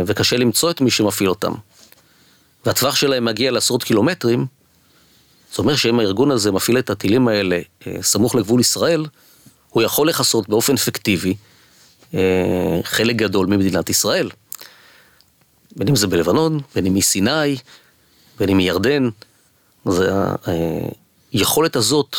וקשה 0.05 0.37
למצוא 0.37 0.71
את 0.71 0.81
מי 0.81 0.91
שמפעיל 0.91 1.29
אותם 1.29 1.51
והטווח 2.65 2.95
שלהם 2.95 3.25
מגיע 3.25 3.51
לעשרות 3.51 3.83
קילומטרים, 3.83 4.45
זאת 5.49 5.59
אומרת 5.59 5.77
שאם 5.77 5.99
הארגון 5.99 6.31
הזה 6.31 6.51
מפעיל 6.51 6.79
את 6.79 6.89
הטילים 6.89 7.27
האלה 7.27 7.59
אה, 7.87 7.95
סמוך 8.01 8.35
לגבול 8.35 8.59
ישראל, 8.59 9.05
הוא 9.69 9.83
יכול 9.83 10.09
לכסות 10.09 10.49
באופן 10.49 10.73
אפקטיבי 10.73 11.35
חלק 12.83 13.15
גדול 13.15 13.47
ממדינת 13.47 13.89
ישראל. 13.89 14.29
בין 15.75 15.87
אם 15.87 15.95
זה 15.95 16.07
בלבנון, 16.07 16.59
בין 16.75 16.85
אם 16.85 16.93
מסיני, 16.93 17.57
בין 18.39 18.49
אם 18.49 18.57
מירדן. 18.57 19.09
זה 19.85 20.11
היכולת 21.33 21.75
הזאת 21.75 22.15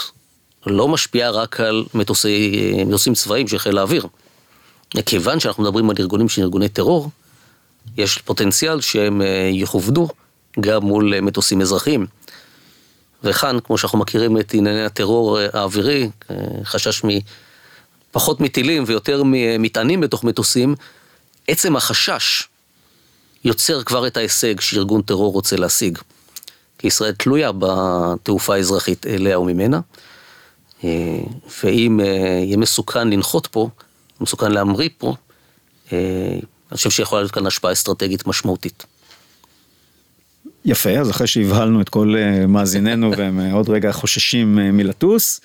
לא 0.66 0.88
משפיעה 0.88 1.30
רק 1.30 1.60
על 1.60 1.84
מטוסי, 1.94 2.84
מטוסים 2.86 3.14
צבאיים 3.14 3.48
של 3.48 3.58
חיל 3.58 3.78
האוויר. 3.78 4.06
כיוון 5.06 5.40
שאנחנו 5.40 5.62
מדברים 5.62 5.90
על 5.90 5.96
ארגונים 5.98 6.28
של 6.28 6.42
ארגוני 6.42 6.68
טרור, 6.68 7.10
יש 7.96 8.18
פוטנציאל 8.18 8.80
שהם 8.80 9.22
אה, 9.22 9.48
יכוונו 9.52 10.08
גם 10.60 10.82
מול 10.82 11.14
אה, 11.14 11.20
מטוסים 11.20 11.60
אזרחיים. 11.60 12.06
וכאן, 13.24 13.58
כמו 13.64 13.78
שאנחנו 13.78 13.98
מכירים 13.98 14.38
את 14.38 14.54
ענייני 14.54 14.84
הטרור 14.84 15.40
אה, 15.40 15.46
האווירי, 15.52 16.10
חשש 16.64 17.02
מפחות 18.10 18.40
מטילים 18.40 18.84
ויותר 18.86 19.22
ממטענים 19.26 20.00
בתוך 20.00 20.24
מטוסים, 20.24 20.74
עצם 21.48 21.76
החשש 21.76 22.48
יוצר 23.44 23.82
כבר 23.82 24.06
את 24.06 24.16
ההישג 24.16 24.60
שארגון 24.60 25.02
טרור 25.02 25.32
רוצה 25.32 25.56
להשיג. 25.56 25.98
כי 26.78 26.86
ישראל 26.86 27.12
תלויה 27.12 27.50
בתעופה 27.58 28.54
האזרחית 28.54 29.06
אליה 29.06 29.38
וממנה, 29.40 29.80
ואם 31.62 32.00
יהיה 32.00 32.56
מסוכן 32.56 33.10
לנחות 33.10 33.46
פה, 33.46 33.68
מסוכן 34.20 34.52
להמריא 34.52 34.88
פה, 34.98 35.14
אני 36.70 36.76
חושב 36.76 36.90
שיכולה 36.90 37.20
להיות 37.20 37.32
כאן 37.32 37.46
השפעה 37.46 37.72
אסטרטגית 37.72 38.26
משמעותית. 38.26 38.86
יפה, 40.64 40.90
אז 40.90 41.10
אחרי 41.10 41.26
שהבהלנו 41.26 41.80
את 41.80 41.88
כל 41.88 42.14
מאזיננו 42.48 43.10
והם 43.16 43.40
עוד 43.52 43.68
רגע 43.68 43.92
חוששים 43.92 44.54
מלטוס, 44.54 45.40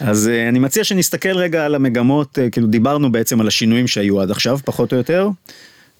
אז 0.00 0.30
אני 0.48 0.58
מציע 0.58 0.84
שנסתכל 0.84 1.36
רגע 1.36 1.64
על 1.64 1.74
המגמות, 1.74 2.38
כאילו 2.52 2.66
דיברנו 2.66 3.12
בעצם 3.12 3.40
על 3.40 3.46
השינויים 3.46 3.86
שהיו 3.86 4.20
עד 4.20 4.30
עכשיו, 4.30 4.58
פחות 4.64 4.92
או 4.92 4.98
יותר. 4.98 5.28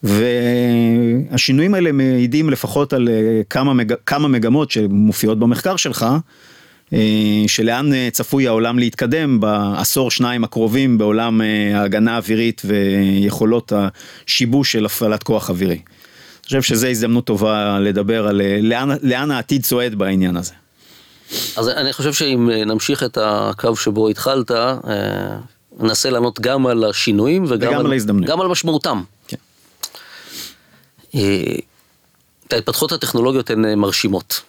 והשינויים 0.02 1.74
האלה 1.74 1.92
מעידים 1.92 2.50
לפחות 2.50 2.92
על 2.92 3.08
אה, 3.08 3.42
כמה, 3.50 3.74
מג... 3.74 3.92
כמה 4.06 4.28
מגמות 4.28 4.70
שמופיעות 4.70 5.38
במחקר 5.38 5.76
שלך, 5.76 6.02
אה, 6.02 6.18
שלאן 7.46 7.94
אה, 7.94 8.08
צפוי 8.12 8.46
העולם 8.46 8.78
להתקדם 8.78 9.40
בעשור 9.40 10.10
שניים 10.10 10.44
הקרובים 10.44 10.98
בעולם 10.98 11.40
ההגנה 11.74 12.14
האווירית 12.14 12.62
ויכולות 12.64 13.72
השיבוש 13.72 14.72
של 14.72 14.86
הפעלת 14.86 15.22
כוח 15.22 15.50
אווירי. 15.50 15.74
אני 15.74 16.44
חושב 16.44 16.62
שזו 16.62 16.86
הזדמנות 16.86 17.24
טובה 17.24 17.78
לדבר 17.80 18.26
על 18.26 18.40
לאן, 18.60 18.88
לאן 19.02 19.30
העתיד 19.30 19.62
צועד 19.64 19.94
בעניין 19.94 20.36
הזה. 20.36 20.52
אז 21.56 21.68
אני 21.68 21.92
חושב 21.92 22.12
שאם 22.12 22.50
נמשיך 22.66 23.02
את 23.02 23.18
הקו 23.20 23.76
שבו 23.76 24.08
התחלת, 24.08 24.50
ננסה 25.80 26.10
לענות 26.10 26.40
גם 26.40 26.66
על 26.66 26.84
השינויים 26.84 27.44
וגם 27.48 27.74
על, 27.74 27.92
על, 27.92 28.24
גם 28.26 28.40
על 28.40 28.48
משמעותם. 28.48 29.02
ההתפתחות 32.52 32.92
הטכנולוגיות 32.92 33.50
הן 33.50 33.64
אה, 33.64 33.76
מרשימות. 33.76 34.40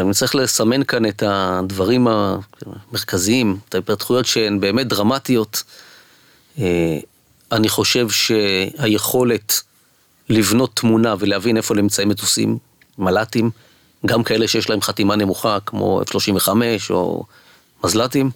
אני 0.00 0.14
צריך 0.14 0.34
לסמן 0.34 0.84
כאן 0.84 1.06
את 1.06 1.22
הדברים 1.26 2.08
המרכזיים, 2.08 3.58
את 3.68 3.74
ההתפתחויות 3.74 4.26
שהן 4.26 4.60
באמת 4.60 4.88
דרמטיות. 4.88 5.62
אה, 6.58 6.98
אני 7.52 7.68
חושב 7.68 8.10
שהיכולת 8.10 9.62
לבנות 10.28 10.70
תמונה 10.74 11.14
ולהבין 11.18 11.56
איפה 11.56 11.74
נמצאים 11.74 12.08
מטוסים, 12.08 12.58
מל"טים, 12.98 13.50
גם 14.06 14.24
כאלה 14.24 14.48
שיש 14.48 14.70
להם 14.70 14.80
חתימה 14.80 15.16
נמוכה 15.16 15.58
כמו 15.66 16.02
F-35 16.02 16.48
או 16.90 17.24
מזל"טים, 17.84 18.30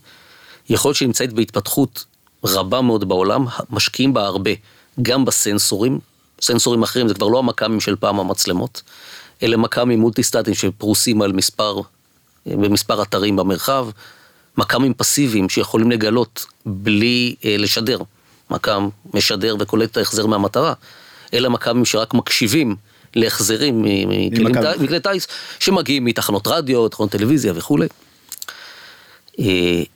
יכול 0.69 0.89
להיות 0.89 0.97
שנמצאת 0.97 1.33
בהתפתחות 1.33 2.05
רבה 2.45 2.81
מאוד 2.81 3.09
בעולם, 3.09 3.47
משקיעים 3.71 4.15
בה 4.15 4.27
הרבה, 4.27 4.51
גם 5.03 5.25
בסנסורים, 5.25 5.99
סנסורים 6.41 6.83
אחרים, 6.83 7.09
זה 7.09 7.15
כבר 7.15 7.29
לא 7.29 7.39
המכ"מים 7.39 7.81
של 7.81 7.97
פעם 7.97 8.21
המצלמות, 8.21 8.83
אלה 9.43 9.57
מכ"מים 9.57 10.01
מולטי-סטטיים 10.01 10.55
שפרוסים 10.55 11.23
על 11.23 11.33
מספר, 11.33 11.81
במספר 12.47 13.03
אתרים 13.03 13.37
במרחב, 13.37 13.89
מכ"מים 14.59 14.95
פסיביים 14.95 15.49
שיכולים 15.49 15.91
לגלות 15.91 16.47
בלי 16.67 17.35
אה, 17.45 17.57
לשדר. 17.59 17.99
מכ"ם 18.51 18.89
משדר 19.15 19.57
וקולט 19.61 19.91
את 19.91 19.97
ההחזר 19.97 20.27
מהמטרה, 20.27 20.73
אלה 21.35 21.49
מכ"מים 21.49 21.85
שרק 21.85 22.15
מקשיבים 22.15 22.77
להחזרים 23.17 23.85
מכלי 24.81 25.01
טיס 25.01 25.29
שמגיעים 25.59 26.05
מתחנות 26.05 26.47
רדיו, 26.47 26.89
תחנות 26.89 27.11
טלוויזיה 27.11 27.53
וכולי. 27.57 27.87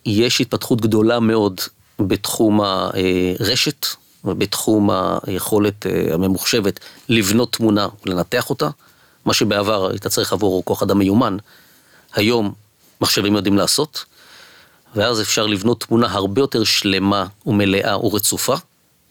יש 0.05 0.41
התפתחות 0.41 0.81
גדולה 0.81 1.19
מאוד 1.19 1.61
בתחום 1.99 2.61
הרשת 2.61 3.85
ובתחום 4.25 4.89
היכולת 5.27 5.85
הממוחשבת 6.13 6.79
לבנות 7.09 7.53
תמונה 7.53 7.87
ולנתח 8.05 8.49
אותה, 8.49 8.69
מה 9.25 9.33
שבעבר 9.33 9.89
היית 9.89 10.07
צריך 10.07 10.33
עבור 10.33 10.65
כוח 10.65 10.83
אדם 10.83 10.99
מיומן, 10.99 11.37
היום 12.13 12.53
מחשבים 13.01 13.35
יודעים 13.35 13.57
לעשות, 13.57 14.05
ואז 14.95 15.21
אפשר 15.21 15.45
לבנות 15.45 15.83
תמונה 15.83 16.11
הרבה 16.11 16.41
יותר 16.41 16.63
שלמה 16.63 17.25
ומלאה 17.45 18.05
ורצופה, 18.05 18.55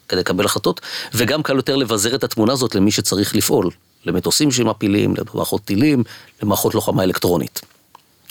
כדי 0.08 0.20
לקבל 0.20 0.44
החלטות, 0.44 0.80
וגם 1.14 1.42
קל 1.42 1.56
יותר 1.56 1.76
לבזר 1.76 2.14
את 2.14 2.24
התמונה 2.24 2.52
הזאת 2.52 2.74
למי 2.74 2.90
שצריך 2.90 3.36
לפעול, 3.36 3.70
למטוסים 4.04 4.50
שמפילים, 4.50 5.14
למערכות 5.16 5.64
טילים, 5.64 6.04
למערכות 6.42 6.74
לוחמה 6.74 7.02
אלקטרונית. 7.02 7.60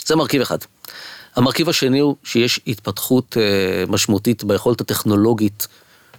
זה 0.06 0.16
מרכיב 0.16 0.42
אחד. 0.42 0.58
המרכיב 1.36 1.70
השני 1.70 2.00
הוא 2.00 2.16
שיש 2.24 2.60
התפתחות 2.68 3.38
אה, 3.38 3.84
משמעותית 3.88 4.44
ביכולת 4.44 4.82
הטכנולוגית 4.82 5.68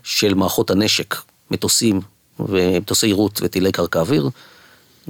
של 0.03 0.35
מערכות 0.35 0.71
הנשק, 0.71 1.15
מטוסים 1.51 2.01
ומטוסי 2.41 3.07
יירוט 3.07 3.41
וטילי 3.43 3.73
קרקע 3.73 4.01
אוויר, 4.01 4.31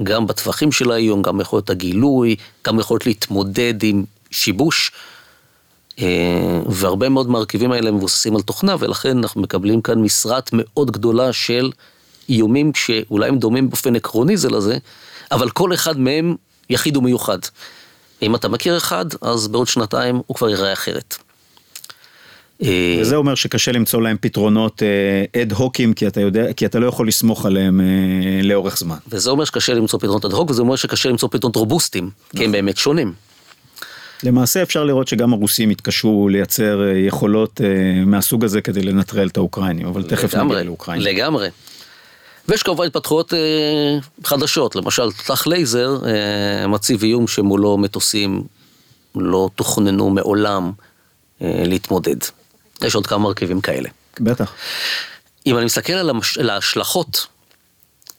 גם 0.03 0.27
בטווחים 0.27 0.71
של 0.71 0.91
היום, 0.91 1.21
גם 1.21 1.41
יכולת 1.41 1.69
הגילוי, 1.69 2.35
גם 2.67 2.79
יכולת 2.79 3.05
להתמודד 3.05 3.83
עם 3.83 4.03
שיבוש. 4.31 4.91
אה, 5.99 6.61
והרבה 6.69 7.09
מאוד 7.09 7.29
מהרכיבים 7.29 7.71
האלה 7.71 7.91
מבוססים 7.91 8.35
על 8.35 8.41
תוכנה, 8.41 8.75
ולכן 8.79 9.17
אנחנו 9.17 9.41
מקבלים 9.41 9.81
כאן 9.81 9.99
משרת 9.99 10.49
מאוד 10.53 10.91
גדולה 10.91 11.33
של 11.33 11.71
איומים 12.29 12.71
שאולי 12.75 13.27
הם 13.27 13.39
דומים 13.39 13.69
באופן 13.69 13.95
עקרוני 13.95 14.37
זה 14.37 14.49
לזה, 14.49 14.77
אבל 15.31 15.49
כל 15.49 15.73
אחד 15.73 15.99
מהם 15.99 16.35
יחיד 16.69 16.97
ומיוחד. 16.97 17.39
אם 18.21 18.35
אתה 18.35 18.47
מכיר 18.47 18.77
אחד, 18.77 19.05
אז 19.21 19.47
בעוד 19.47 19.67
שנתיים 19.67 20.21
הוא 20.27 20.35
כבר 20.35 20.49
ייראה 20.49 20.73
אחרת. 20.73 21.17
אה, 22.63 22.97
וזה 23.01 23.15
אומר 23.15 23.35
שקשה 23.35 23.71
למצוא 23.71 24.01
להם 24.01 24.17
פתרונות 24.21 24.83
אד 25.41 25.51
אה, 25.51 25.57
הוקים, 25.57 25.93
כי 25.93 26.07
אתה 26.07 26.21
יודע, 26.21 26.53
כי 26.53 26.65
אתה 26.65 26.79
לא 26.79 26.87
יכול 26.87 27.07
לסמוך 27.07 27.45
עליהם 27.45 27.81
לאורך 28.43 28.77
זמן. 28.77 28.97
וזה 29.07 29.29
אומר 29.29 29.45
שקשה 29.45 29.73
למצוא 29.73 29.99
פתרונות 29.99 30.25
אד 30.25 30.31
הוק, 30.31 30.49
וזה 30.49 30.61
אומר 30.61 30.75
שקשה 30.75 31.09
למצוא 31.09 31.29
פתרונות 31.31 31.55
רובוסטים, 31.55 32.09
כי 32.31 32.37
הם 32.37 32.43
נכון. 32.43 32.51
באמת 32.51 32.77
שונים. 32.77 33.13
למעשה 34.23 34.61
אפשר 34.61 34.83
לראות 34.83 35.07
שגם 35.07 35.33
הרוסים 35.33 35.69
התקשו 35.69 36.27
לייצר 36.31 36.83
אה, 36.83 36.97
יכולות 36.97 37.61
אה, 37.61 38.05
מהסוג 38.05 38.45
הזה 38.45 38.61
כדי 38.61 38.81
לנטרל 38.81 39.27
את 39.27 39.37
האוקראינים, 39.37 39.87
אבל 39.87 40.03
תכף 40.03 40.35
נגיע 40.35 40.63
לאוקראינים. 40.63 41.07
לגמרי. 41.07 41.49
ויש 42.47 42.63
כמובן 42.63 42.85
התפתחויות 42.85 43.33
אה, 43.33 43.97
חדשות, 44.23 44.75
למשל 44.75 45.11
תותח 45.11 45.47
לייזר 45.47 45.97
מציב 46.67 47.03
איום 47.03 47.27
שמולו 47.27 47.77
מטוסים 47.77 48.43
לא 49.15 49.49
תוכננו 49.55 50.09
מעולם 50.09 50.71
להתמודד. 51.41 52.17
יש 52.81 52.95
עוד 52.95 53.07
כמה 53.07 53.19
מרכיבים 53.19 53.61
כאלה. 53.61 53.89
בטח. 54.19 54.53
אם 55.45 55.57
אני 55.57 55.65
מסתכל 55.65 55.93
על 56.39 56.49
ההשלכות, 56.49 57.27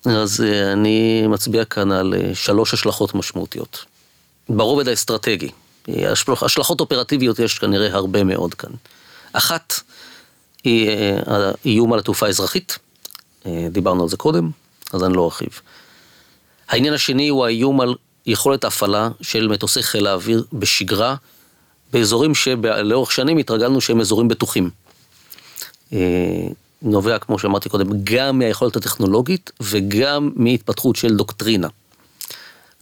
אז 0.04 0.44
אני 0.72 1.26
מצביע 1.26 1.64
כאן 1.64 1.92
על 1.92 2.14
שלוש 2.34 2.74
השלכות 2.74 3.14
משמעותיות. 3.14 3.84
ברובד 4.48 4.88
האסטרטגי, 4.88 5.50
השלכות 6.42 6.80
אופרטיביות 6.80 7.38
יש 7.38 7.58
כנראה 7.58 7.94
הרבה 7.94 8.24
מאוד 8.24 8.54
כאן. 8.54 8.70
אחת 9.32 9.74
היא 10.64 10.88
אה, 10.88 11.18
האיום 11.26 11.92
על 11.92 11.98
התעופה 11.98 12.26
האזרחית, 12.26 12.78
אה, 13.46 13.66
דיברנו 13.70 14.02
על 14.02 14.08
זה 14.08 14.16
קודם, 14.16 14.50
אז 14.92 15.04
אני 15.04 15.16
לא 15.16 15.24
ארחיב. 15.24 15.60
העניין 16.68 16.94
השני 16.94 17.28
הוא 17.28 17.44
האיום 17.44 17.80
על 17.80 17.94
יכולת 18.26 18.64
ההפעלה 18.64 19.08
של 19.20 19.48
מטוסי 19.48 19.82
חיל 19.82 20.06
האוויר 20.06 20.44
בשגרה, 20.52 21.16
באזורים 21.92 22.34
שלאורך 22.34 23.12
שנים 23.12 23.38
התרגלנו 23.38 23.80
שהם 23.80 24.00
אזורים 24.00 24.28
בטוחים. 24.28 24.70
אה, 25.92 25.98
נובע, 26.82 27.18
כמו 27.18 27.38
שאמרתי 27.38 27.68
קודם, 27.68 27.86
גם 28.04 28.38
מהיכולת 28.38 28.76
הטכנולוגית 28.76 29.50
וגם 29.60 30.30
מהתפתחות 30.36 30.96
של 30.96 31.16
דוקטרינה. 31.16 31.68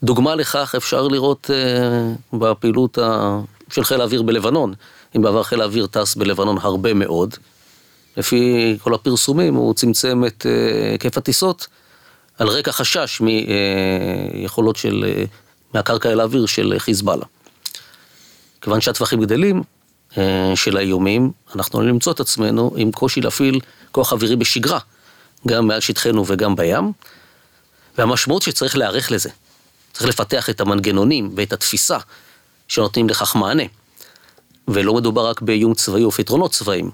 דוגמה 0.03 0.35
לכך 0.35 0.75
אפשר 0.77 1.09
לראות 1.09 1.51
uh, 1.51 2.37
בפעילות. 2.37 2.99
של 3.71 3.85
חיל 3.85 4.01
האוויר 4.01 4.23
בלבנון. 4.23 4.75
אם 5.17 5.23
בעבר 5.23 5.43
חיל 5.43 5.61
האוויר 5.61 5.87
טס 5.87 6.15
בלבנון 6.15 6.59
הרבה 6.61 6.95
מאוד, 6.95 7.35
לפי 8.17 8.77
כל 8.83 8.95
הפרסומים 8.95 9.55
הוא 9.55 9.75
צמצם 9.75 10.25
את 10.27 10.47
uh, 10.47 10.93
היקף 10.93 11.19
הטיסות 11.19 11.67
על 12.39 12.49
רקע 12.49 12.73
חשש 12.73 13.21
מיכולות 13.21 14.77
של, 14.77 15.25
מהקרקע 15.75 16.13
אל 16.13 16.21
האוויר 16.21 16.47
של 16.47 16.75
חיזבאללה. 16.79 17.25
כיוון 18.65 18.81
שהטווחים 18.81 19.21
גדלים 19.21 19.63
uh, 20.11 20.17
של 20.55 20.77
האיומים, 20.77 21.33
אנחנו 21.55 21.79
עלולים 21.79 21.95
למצוא 21.95 22.13
את 22.13 22.21
עצמנו 22.21 22.71
עם 22.77 22.93
קושי 22.93 23.21
להפעיל 23.21 23.61
כוח 23.93 24.13
אווירי 24.13 24.37
בשגרה, 24.37 24.79
גם 25.47 25.67
מעל 25.67 25.81
שטחנו 25.81 26.25
וגם 26.27 26.57
בים, 26.57 26.93
והמשמעות 27.99 28.43
שצריך 28.43 28.77
להיערך 28.77 29.11
לזה. 29.11 29.31
צריך 29.93 30.07
לפתח 30.07 30.51
את 30.51 30.61
המנגנונים 30.61 31.33
ואת 31.37 31.53
התפיסה 31.53 31.99
שנותנים 32.69 33.09
לכך 33.09 33.37
מענה. 33.37 33.63
ולא 34.69 34.95
מדובר 34.95 35.27
רק 35.29 35.41
באיום 35.41 35.75
צבאי 35.75 36.05
או 36.05 36.11
פתרונות 36.11 36.53
צבאיים. 36.53 36.91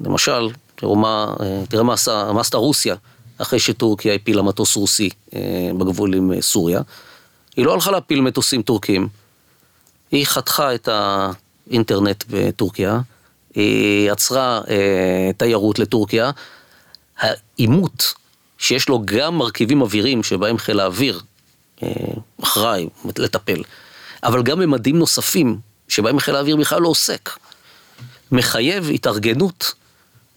למשל, 0.00 0.50
תראו 0.74 0.96
מה, 0.96 1.34
תראה 1.68 1.82
מה, 1.82 1.94
עשה, 1.94 2.32
מה 2.32 2.40
עשתה 2.40 2.56
רוסיה 2.56 2.96
אחרי 3.38 3.58
שטורקיה 3.58 4.14
הפילה 4.14 4.42
מטוס 4.42 4.76
רוסי 4.76 5.10
אה, 5.34 5.70
בגבול 5.78 6.14
עם 6.14 6.32
אה, 6.32 6.42
סוריה. 6.42 6.80
היא 7.56 7.64
לא 7.66 7.74
הלכה 7.74 7.90
להפיל 7.90 8.20
מטוסים 8.20 8.62
טורקים, 8.62 9.08
היא 10.10 10.26
חתכה 10.26 10.74
את 10.74 10.88
האינטרנט 10.92 12.24
בטורקיה, 12.30 13.00
היא 13.54 14.10
עצרה 14.10 14.60
אה, 14.70 15.30
תיירות 15.36 15.78
לטורקיה. 15.78 16.30
העימות 17.18 18.14
שיש 18.58 18.88
לו 18.88 19.02
גם 19.04 19.38
מרכיבים 19.38 19.80
אוויריים 19.80 20.22
שבהם 20.22 20.58
חיל 20.58 20.80
האוויר 20.80 21.20
אה, 21.82 21.88
אחראי 22.42 22.88
לטפל, 23.18 23.62
אבל 24.24 24.42
גם 24.42 24.58
ממדים 24.58 24.98
נוספים 24.98 25.58
שבהם 25.88 26.18
חיל 26.18 26.36
האוויר 26.36 26.56
בכלל 26.56 26.82
לא 26.82 26.88
עוסק, 26.88 27.30
מחייב 28.32 28.90
התארגנות 28.94 29.72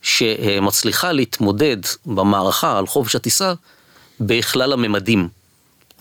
שמצליחה 0.02 1.12
להתמודד 1.12 1.78
במערכה 2.06 2.78
על 2.78 2.88
חופש 2.88 3.16
הטיסה 3.16 3.54
בכלל 4.20 4.74
הממדים. 4.74 5.30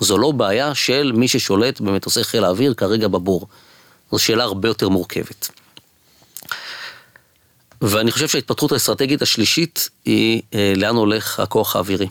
זו 0.01 0.19
לא 0.19 0.31
בעיה 0.31 0.75
של 0.75 1.13
מי 1.15 1.29
ששולט 1.29 1.81
במטוסי 1.81 2.25
חיל 2.25 2.45
האוויר 2.45 2.75
כרגע 2.75 3.09
בבור. 3.09 3.47
זו 4.13 4.19
שאלה 4.19 4.45
הרבה 4.45 4.69
יותר 4.69 4.89
מורכבת. 4.89 5.51
ואני 7.83 8.11
חושב 8.11 8.29
שההתפתחות 8.29 8.73
האסטרטגית 8.73 9.23
השלישית 9.23 9.89
היא 10.05 10.43
אה, 10.55 10.73
לאן 10.77 10.97
הולך 10.97 11.41
הכוח 11.41 11.77
האווירי. 11.77 12.09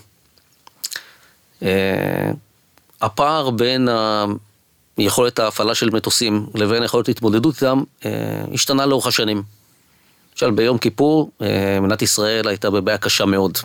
אה, 1.63 2.32
הפער 3.02 3.49
בין 3.49 3.89
יכולת 4.97 5.39
ההפעלה 5.39 5.75
של 5.75 5.89
מטוסים 5.89 6.45
לבין 6.56 6.84
יכולת 6.84 7.10
התמודדות 7.10 7.56
איתם 7.56 7.84
אה, 8.06 8.12
השתנה 8.54 8.86
לאורך 8.86 9.08
השנים. 9.08 9.43
למשל 10.34 10.52
ביום 10.52 10.78
כיפור 10.78 11.32
אה, 11.41 11.80
מדינת 11.80 12.02
ישראל 12.02 12.47
הייתה 12.47 12.69
בבעיה 12.69 12.97
קשה 12.97 13.25
מאוד. 13.25 13.58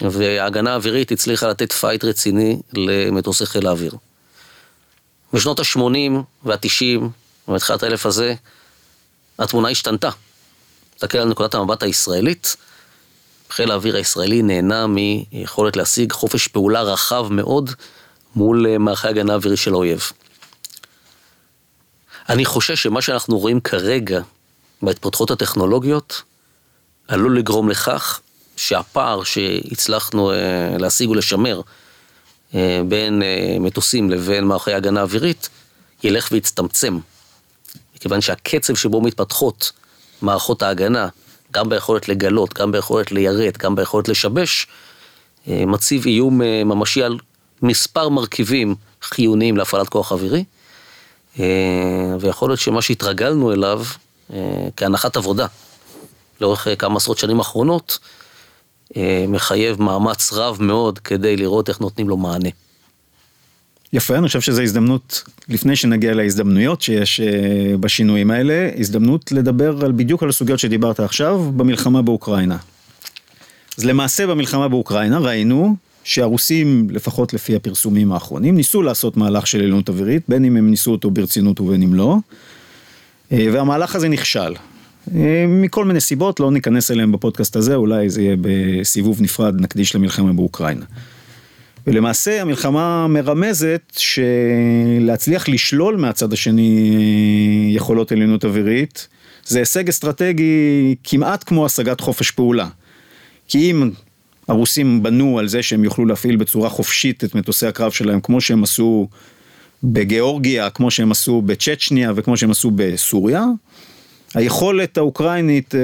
וההגנה 0.00 0.72
האווירית 0.72 1.12
הצליחה 1.12 1.48
לתת 1.48 1.72
fight 1.72 2.04
רציני 2.04 2.60
למטוסי 2.72 3.46
חיל 3.46 3.66
האוויר. 3.66 3.92
בשנות 5.32 5.58
ה-80 5.58 6.12
וה-90, 6.44 7.02
בתחילת 7.48 7.82
האלף 7.82 8.06
הזה, 8.06 8.34
התמונה 9.38 9.68
השתנתה. 9.68 10.10
תסתכל 10.94 11.18
על 11.18 11.28
נקודת 11.28 11.54
המבט 11.54 11.82
הישראלית, 11.82 12.56
חיל 13.50 13.70
האוויר 13.70 13.96
הישראלי 13.96 14.42
נהנה 14.42 14.86
מיכולת 14.86 15.76
להשיג 15.76 16.12
חופש 16.12 16.48
פעולה 16.48 16.82
רחב 16.82 17.26
מאוד 17.30 17.70
מול 18.36 18.66
אה, 18.66 18.78
מערכי 18.78 19.08
הגנה 19.08 19.34
אווירי 19.34 19.56
של 19.56 19.72
האויב. 19.72 20.02
אני 22.28 22.44
חושש 22.44 22.82
שמה 22.82 23.02
שאנחנו 23.02 23.38
רואים 23.38 23.60
כרגע 23.60 24.20
בהתפתחות 24.82 25.30
הטכנולוגיות 25.30 26.22
עלול 27.08 27.38
לגרום 27.38 27.68
לכך 27.68 28.20
שהפער 28.60 29.22
שהצלחנו 29.22 30.32
אה, 30.32 30.36
להשיג 30.78 31.10
ולשמר 31.10 31.60
אה, 32.54 32.80
בין 32.88 33.22
מטוסים 33.60 34.10
לבין 34.10 34.44
מערכי 34.44 34.72
הגנה 34.72 35.02
אווירית 35.02 35.48
ילך 36.04 36.28
ויצטמצם. 36.32 36.98
מכיוון 37.96 38.20
שהקצב 38.20 38.74
שבו 38.74 39.00
מתפתחות 39.00 39.72
מערכות 40.22 40.62
ההגנה, 40.62 41.08
גם 41.52 41.68
ביכולת 41.68 42.08
לגלות, 42.08 42.54
גם 42.54 42.72
ביכולת 42.72 43.12
ליירט, 43.12 43.56
גם 43.56 43.74
ביכולת 43.74 44.08
לשבש, 44.08 44.66
מציב 45.46 46.06
איום 46.06 46.38
ממשי 46.40 47.02
על 47.02 47.18
מספר 47.62 48.08
מרכיבים 48.08 48.74
חיוניים 49.02 49.56
להפעלת 49.56 49.88
כוח 49.88 50.12
אווירי, 50.12 50.44
אה, 51.38 52.16
ויכול 52.20 52.50
להיות 52.50 52.60
שמה 52.60 52.82
שהתרגלנו 52.82 53.52
אליו 53.52 53.82
אה, 54.32 54.68
כהנחת 54.76 55.16
עבודה 55.16 55.46
לאורך 56.40 56.68
אה, 56.68 56.76
כמה 56.76 56.96
עשרות 56.96 57.18
שנים 57.18 57.40
אחרונות, 57.40 57.98
מחייב 59.28 59.82
מאמץ 59.82 60.32
רב 60.32 60.58
מאוד 60.60 60.98
כדי 60.98 61.36
לראות 61.36 61.68
איך 61.68 61.80
נותנים 61.80 62.08
לו 62.08 62.16
מענה. 62.16 62.48
יפה, 63.92 64.18
אני 64.18 64.26
חושב 64.26 64.40
שזו 64.40 64.62
הזדמנות, 64.62 65.22
לפני 65.48 65.76
שנגיע 65.76 66.14
להזדמנויות 66.14 66.82
שיש 66.82 67.20
אה, 67.20 67.76
בשינויים 67.80 68.30
האלה, 68.30 68.70
הזדמנות 68.78 69.32
לדבר 69.32 69.84
על, 69.84 69.92
בדיוק 69.92 70.22
על 70.22 70.28
הסוגיות 70.28 70.58
שדיברת 70.58 71.00
עכשיו, 71.00 71.52
במלחמה 71.56 72.02
באוקראינה. 72.02 72.56
אז 73.78 73.84
למעשה 73.84 74.26
במלחמה 74.26 74.68
באוקראינה 74.68 75.18
ראינו 75.18 75.76
שהרוסים, 76.04 76.86
לפחות 76.90 77.34
לפי 77.34 77.56
הפרסומים 77.56 78.12
האחרונים, 78.12 78.56
ניסו 78.56 78.82
לעשות 78.82 79.16
מהלך 79.16 79.46
של 79.46 79.58
עליונות 79.58 79.88
אווירית, 79.88 80.22
בין 80.28 80.44
אם 80.44 80.56
הם 80.56 80.70
ניסו 80.70 80.90
אותו 80.90 81.10
ברצינות 81.10 81.60
ובין 81.60 81.82
אם 81.82 81.94
לא, 81.94 82.16
אה, 83.32 83.46
והמהלך 83.52 83.96
הזה 83.96 84.08
נכשל. 84.08 84.54
מכל 85.48 85.84
מיני 85.84 86.00
סיבות, 86.00 86.40
לא 86.40 86.50
ניכנס 86.50 86.90
אליהם 86.90 87.12
בפודקאסט 87.12 87.56
הזה, 87.56 87.74
אולי 87.74 88.10
זה 88.10 88.22
יהיה 88.22 88.36
בסיבוב 88.40 89.22
נפרד, 89.22 89.60
נקדיש 89.60 89.94
למלחמה 89.94 90.32
באוקראינה. 90.32 90.84
ולמעשה 91.86 92.42
המלחמה 92.42 93.06
מרמזת 93.08 93.98
שלהצליח 93.98 95.48
לשלול 95.48 95.96
מהצד 95.96 96.32
השני 96.32 96.96
אה, 96.96 97.76
יכולות 97.76 98.12
עליונות 98.12 98.44
אווירית, 98.44 99.08
זה 99.44 99.58
הישג 99.58 99.88
אסטרטגי 99.88 100.94
כמעט 101.04 101.44
כמו 101.44 101.66
השגת 101.66 102.00
חופש 102.00 102.30
פעולה. 102.30 102.68
כי 103.48 103.70
אם 103.70 103.90
הרוסים 104.48 105.02
בנו 105.02 105.38
על 105.38 105.48
זה 105.48 105.62
שהם 105.62 105.84
יוכלו 105.84 106.06
להפעיל 106.06 106.36
בצורה 106.36 106.68
חופשית 106.68 107.24
את 107.24 107.34
מטוסי 107.34 107.66
הקרב 107.66 107.92
שלהם, 107.92 108.20
כמו 108.20 108.40
שהם 108.40 108.62
עשו 108.62 109.08
בגיאורגיה, 109.84 110.70
כמו 110.70 110.90
שהם 110.90 111.10
עשו 111.10 111.42
בצ'צ'ניה 111.42 112.12
וכמו 112.16 112.36
שהם 112.36 112.50
עשו 112.50 112.70
בסוריה, 112.74 113.44
היכולת 114.34 114.98
האוקראינית 114.98 115.74
אה, 115.74 115.80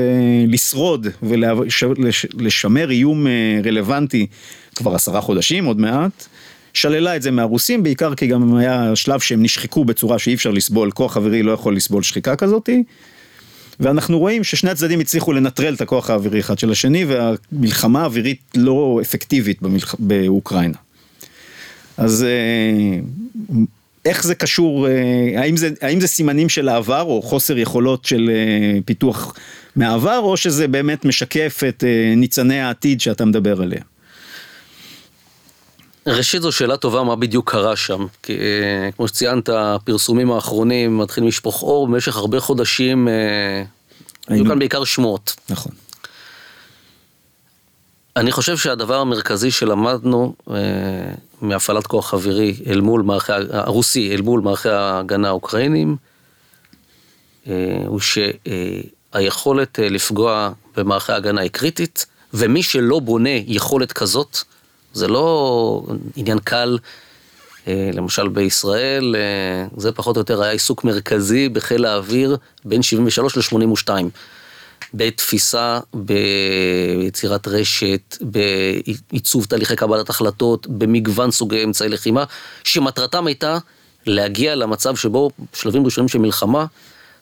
לשרוד 0.47 1.07
ולשמר 1.23 2.91
איום 2.91 3.27
אה, 3.27 3.33
רלוונטי 3.65 4.27
כבר 4.75 4.95
עשרה 4.95 5.21
חודשים 5.21 5.65
עוד 5.65 5.81
מעט, 5.81 6.27
שללה 6.75 7.17
את 7.17 7.23
זה 7.23 7.31
מהרוסים, 7.31 7.83
בעיקר 7.83 8.15
כי 8.15 8.27
גם 8.27 8.57
היה 8.57 8.97
שלב 8.97 9.21
שהם 9.21 9.43
נשחקו 9.43 9.85
בצורה 9.85 10.19
שאי 10.19 10.35
אפשר 10.35 10.51
לסבול, 10.51 10.91
כוח 10.91 11.17
אווירי 11.17 11.43
לא 11.43 11.53
יכול 11.53 11.77
לסבול 11.77 12.03
שחיקה 12.03 12.37
כזאתי. 12.37 12.83
ואנחנו 13.81 14.19
רואים 14.19 14.45
ששני 14.45 14.71
הצדדים 14.71 15.01
הצליחו 15.01 15.33
לנטרל 15.33 15.75
את 15.75 15.81
הכוח 15.81 16.11
האווירי 16.11 16.41
אחד 16.41 16.59
של 16.59 16.71
השני, 16.71 17.05
והמלחמה 17.05 18.03
האווירית 18.03 18.41
לא 18.57 18.99
אפקטיבית 19.03 19.63
במלח... 19.63 19.95
באוקראינה. 19.99 20.79
אז 21.97 22.25
אה, 22.25 23.01
איך 24.09 24.25
זה 24.25 24.35
קשור, 24.35 24.89
אה, 24.89 24.93
האם 25.37 25.57
זה, 25.57 25.71
האם 25.83 26.01
זה 26.01 26.07
סימנים 26.07 26.49
של 26.49 26.69
העבר 26.69 27.03
או 27.03 27.23
חוסר 27.23 27.59
יכולות 27.59 28.05
של 28.05 28.31
אה, 28.31 28.79
פיתוח 28.85 29.35
מהעבר, 29.77 30.19
או 30.19 30.37
שזה 30.37 30.69
באמת 30.69 31.05
משקף 31.05 31.61
את 31.69 31.85
ניצני 32.17 32.61
העתיד 32.61 33.01
שאתה 33.01 33.25
מדבר 33.25 33.63
עליהם? 33.63 33.97
ראשית 36.07 36.43
זו 36.43 36.53
שאלה 36.53 36.77
טובה 36.77 37.03
מה 37.03 37.17
בדיוק 37.17 37.51
קרה 37.51 37.77
שם, 37.77 38.07
כי 38.23 38.33
אה, 38.33 38.91
כמו 38.97 39.09
שציינת, 39.09 39.49
הפרסומים 39.49 40.33
האחרונים 40.33 40.99
מתחילים 40.99 41.29
לשפוך 41.29 41.63
אור 41.63 41.87
במשך 41.87 42.17
הרבה 42.17 42.41
חודשים, 42.41 43.09
אה, 43.09 43.63
היו 44.29 44.45
כאן 44.47 44.59
בעיקר 44.59 44.85
שמועות. 44.85 45.37
נכון. 45.51 45.73
אני 48.17 48.33
חושב 48.33 48.57
שהדבר 48.57 48.99
המרכזי 48.99 49.51
שלמדנו 49.51 50.35
אה, 50.51 50.55
מהפעלת 51.41 51.87
כוח 51.87 52.15
אווירי 52.15 52.55
אל 52.67 52.81
מול 52.81 53.03
מערכי, 53.03 53.33
הרוסי 53.51 54.15
אל 54.15 54.21
מול 54.21 54.41
מערכי 54.41 54.69
ההגנה 54.69 55.29
האוקראינים, 55.29 55.97
הוא 57.87 58.01
שהיכולת 58.01 59.79
לפגוע 59.83 60.53
במערכי 60.77 61.13
ההגנה 61.13 61.41
היא 61.41 61.51
קריטית, 61.51 62.07
ומי 62.35 62.63
שלא 62.63 62.99
בונה 62.99 63.31
יכולת 63.47 63.93
כזאת, 63.93 64.39
זה 64.93 65.09
לא 65.09 65.83
עניין 66.17 66.39
קל, 66.39 66.79
אה, 67.69 67.91
למשל 67.93 68.29
בישראל, 68.29 69.17
אה, 69.17 69.67
זה 69.77 69.93
פחות 69.93 70.17
או 70.17 70.21
יותר 70.21 70.43
היה 70.43 70.53
עיסוק 70.53 70.85
מרכזי 70.85 71.49
בחיל 71.49 71.85
האוויר 71.85 72.37
בין 72.65 72.83
73 72.83 73.37
ל-82. 73.37 73.91
בתפיסה, 74.97 75.81
ביצירת 75.95 77.49
רשת, 77.49 78.17
בעיצוב 78.21 79.45
תהליכי 79.45 79.77
קבלת 79.77 80.11
החלטות, 80.11 80.67
במגוון 80.67 81.31
סוגי 81.31 81.65
אמצעי 81.65 81.89
לחימה, 81.89 82.25
שמטרתם 82.65 83.27
הייתה 83.27 83.59
להגיע 84.07 84.55
למצב 84.55 84.97
שבו 84.97 85.31
בשלבים 85.53 85.85
ראשונים 85.85 86.09
של 86.09 86.19
מלחמה, 86.19 86.67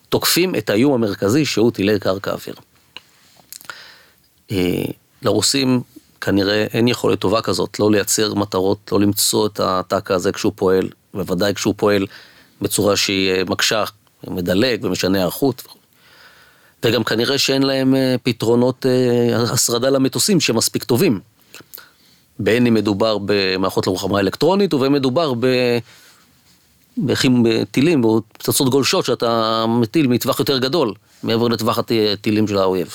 תוקפים 0.09 0.55
את 0.55 0.71
האיום 0.71 0.93
המרכזי 0.93 1.45
שהוא 1.45 1.71
טילי 1.71 1.99
קרקע 2.01 2.31
אוויר. 2.31 2.55
אה, 4.51 4.85
לרוסים 5.23 5.81
כנראה 6.21 6.67
אין 6.73 6.89
יכולת 6.89 7.19
טובה 7.19 7.43
כזאת, 7.43 7.81
לא 7.81 7.91
לייצר 7.91 8.35
מטרות, 8.35 8.79
לא 8.93 9.01
למצוא 9.01 9.47
את 9.47 9.61
הטקה 9.61 10.15
הזה 10.15 10.33
כשהוא 10.33 10.53
פועל, 10.57 10.89
בוודאי 11.15 11.55
כשהוא 11.55 11.75
פועל 11.77 12.07
בצורה 12.63 12.97
שהיא 12.97 13.31
אה, 13.31 13.43
מקשה, 13.45 13.85
מדלג 14.27 14.85
ומשנה 14.85 15.19
היערכות. 15.19 15.63
וגם 16.85 17.05
כנראה 17.05 17.39
שאין 17.39 17.63
להם 17.63 17.95
אה, 17.95 18.17
פתרונות 18.23 18.87
אה, 18.87 19.43
הסרדה 19.43 19.91
למטוסים 19.91 20.41
שמספיק 20.41 20.85
טובים. 20.85 21.21
בין 22.39 22.67
אם 22.67 22.75
מדובר 22.75 23.19
במערכות 23.25 23.87
לרוחמה 23.87 24.21
אלקטרונית 24.21 24.75
ובין 24.75 24.93
מדובר 24.93 25.35
ב... 25.41 25.47
בטילים 27.43 28.05
או 28.05 28.21
פצצות 28.33 28.69
גולשות 28.69 29.05
שאתה 29.05 29.65
מטיל 29.69 30.07
מטווח 30.07 30.39
יותר 30.39 30.59
גדול 30.59 30.95
מעבר 31.23 31.49
לטווח 31.49 31.79
הטילים 31.79 32.49
של 32.49 32.59
האויב. 32.59 32.89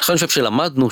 לכן 0.00 0.12
אני 0.12 0.18
חושב 0.18 0.28
שלמדנו 0.28 0.88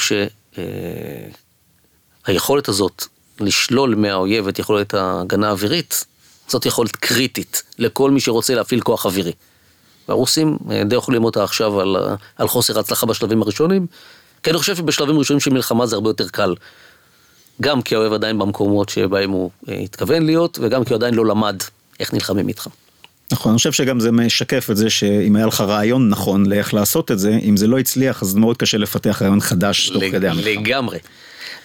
שהיכולת 2.29 2.69
הזאת 2.69 3.05
לשלול 3.41 3.95
מהאויב 3.95 4.49
את 4.49 4.59
יכולת 4.59 4.95
ההגנה 4.95 5.49
האווירית, 5.49 6.05
זאת 6.49 6.67
יכולת 6.67 6.97
קריטית 6.97 7.63
לכל 7.79 8.11
מי 8.11 8.21
שרוצה 8.21 8.55
להפעיל 8.55 8.81
כוח 8.81 9.07
אווירי. 9.07 9.33
והרוסים 10.09 10.59
אה, 10.71 10.85
די 10.85 10.97
אוכלים 10.97 11.25
אותה 11.25 11.45
עכשיו 11.45 11.81
על, 11.81 11.97
על 12.37 12.49
חוסר 12.49 12.79
הצלחה 12.79 13.07
בשלבים 13.07 13.43
הראשונים, 13.43 13.87
כי 14.43 14.51
אני 14.51 14.59
חושב 14.59 14.77
שבשלבים 14.77 15.19
ראשונים 15.19 15.41
של 15.41 15.51
מלחמה 15.51 15.87
זה 15.87 15.97
הרבה 15.97 16.11
יותר 16.11 16.29
קל. 16.29 16.55
גם 17.61 17.83
כי 17.83 17.95
האויב 17.95 18.12
עדיין 18.12 18.38
במקומות 18.38 18.88
שבהם 18.88 19.31
הוא 19.31 19.51
אה, 19.69 19.75
התכוון 19.75 20.27
להיות, 20.27 20.59
וגם 20.62 20.85
כי 20.85 20.93
הוא 20.93 20.99
עדיין 20.99 21.15
לא 21.15 21.27
למד 21.27 21.57
איך 22.01 22.15
נלחמים 22.15 22.49
איתך. 22.49 22.69
נכון, 23.33 23.51
אני 23.51 23.57
חושב 23.57 23.73
שגם 23.73 24.01
זה 24.01 24.12
משקף 24.12 24.71
את 24.71 24.77
זה 24.77 24.91
שאם 24.91 25.37
היה 25.37 25.47
לך 25.47 25.61
רעיון 25.61 26.09
נכון 26.09 26.47
לאיך 26.47 26.75
לעשות 26.75 27.11
את 27.11 27.19
זה, 27.19 27.38
אם 27.43 27.57
זה 27.57 27.67
לא 27.67 27.79
הצליח 27.79 28.23
אז 28.23 28.35
מאוד 28.35 28.57
קשה 28.57 28.79
לפתח 28.79 29.23
רעיון 29.23 29.41
חדש 29.41 29.88
תוך 29.88 30.03
כדי 30.12 30.29
המלחמה. 30.29 30.51
לגמרי. 30.51 30.99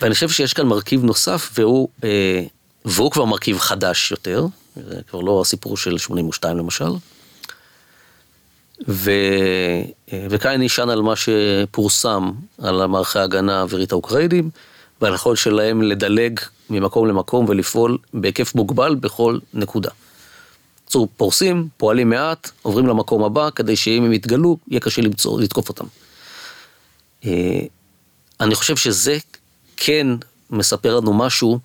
ואני 0.01 0.13
חושב 0.13 0.29
שיש 0.29 0.53
כאן 0.53 0.67
מרכיב 0.67 1.03
נוסף 1.03 1.49
והוא, 1.55 1.89
אה, 2.03 2.43
והוא 2.85 3.11
כבר 3.11 3.25
מרכיב 3.25 3.59
חדש 3.59 4.11
יותר, 4.11 4.45
זה 4.75 4.99
כבר 5.09 5.21
לא 5.21 5.41
הסיפור 5.41 5.77
של 5.77 5.97
82 5.97 6.57
למשל. 6.57 6.91
ו... 8.87 9.11
אה, 10.13 10.27
וכאן 10.29 10.61
נשען 10.61 10.89
על 10.89 11.01
מה 11.01 11.13
שפורסם 11.15 12.31
על 12.57 12.85
מערכי 12.85 13.19
ההגנה 13.19 13.59
האווירית 13.59 13.91
האוקראינים 13.91 14.49
ועל 15.01 15.11
היכולת 15.11 15.37
שלהם 15.37 15.81
לדלג 15.81 16.39
ממקום 16.69 17.07
למקום 17.07 17.45
ולפעול 17.49 17.97
בהיקף 18.13 18.55
מוגבל 18.55 18.95
בכל 18.95 19.39
נקודה. 19.53 19.89
בקיצור, 20.81 21.07
פורסים, 21.17 21.67
פועלים 21.77 22.09
מעט, 22.09 22.51
עוברים 22.61 22.87
למקום 22.87 23.23
הבא, 23.23 23.49
כדי 23.55 23.75
שאם 23.75 24.03
הם 24.03 24.13
יתגלו, 24.13 24.57
יהיה 24.67 24.79
קשה 24.79 25.01
למצוא, 25.01 25.41
לתקוף 25.41 25.69
אותם. 25.69 25.85
אה, 27.25 27.59
אני 28.39 28.55
חושב 28.55 28.75
שזה 28.75 29.17
כן 29.77 30.07
מספר 30.49 30.97
לנו 30.97 31.13
משהו 31.13 31.59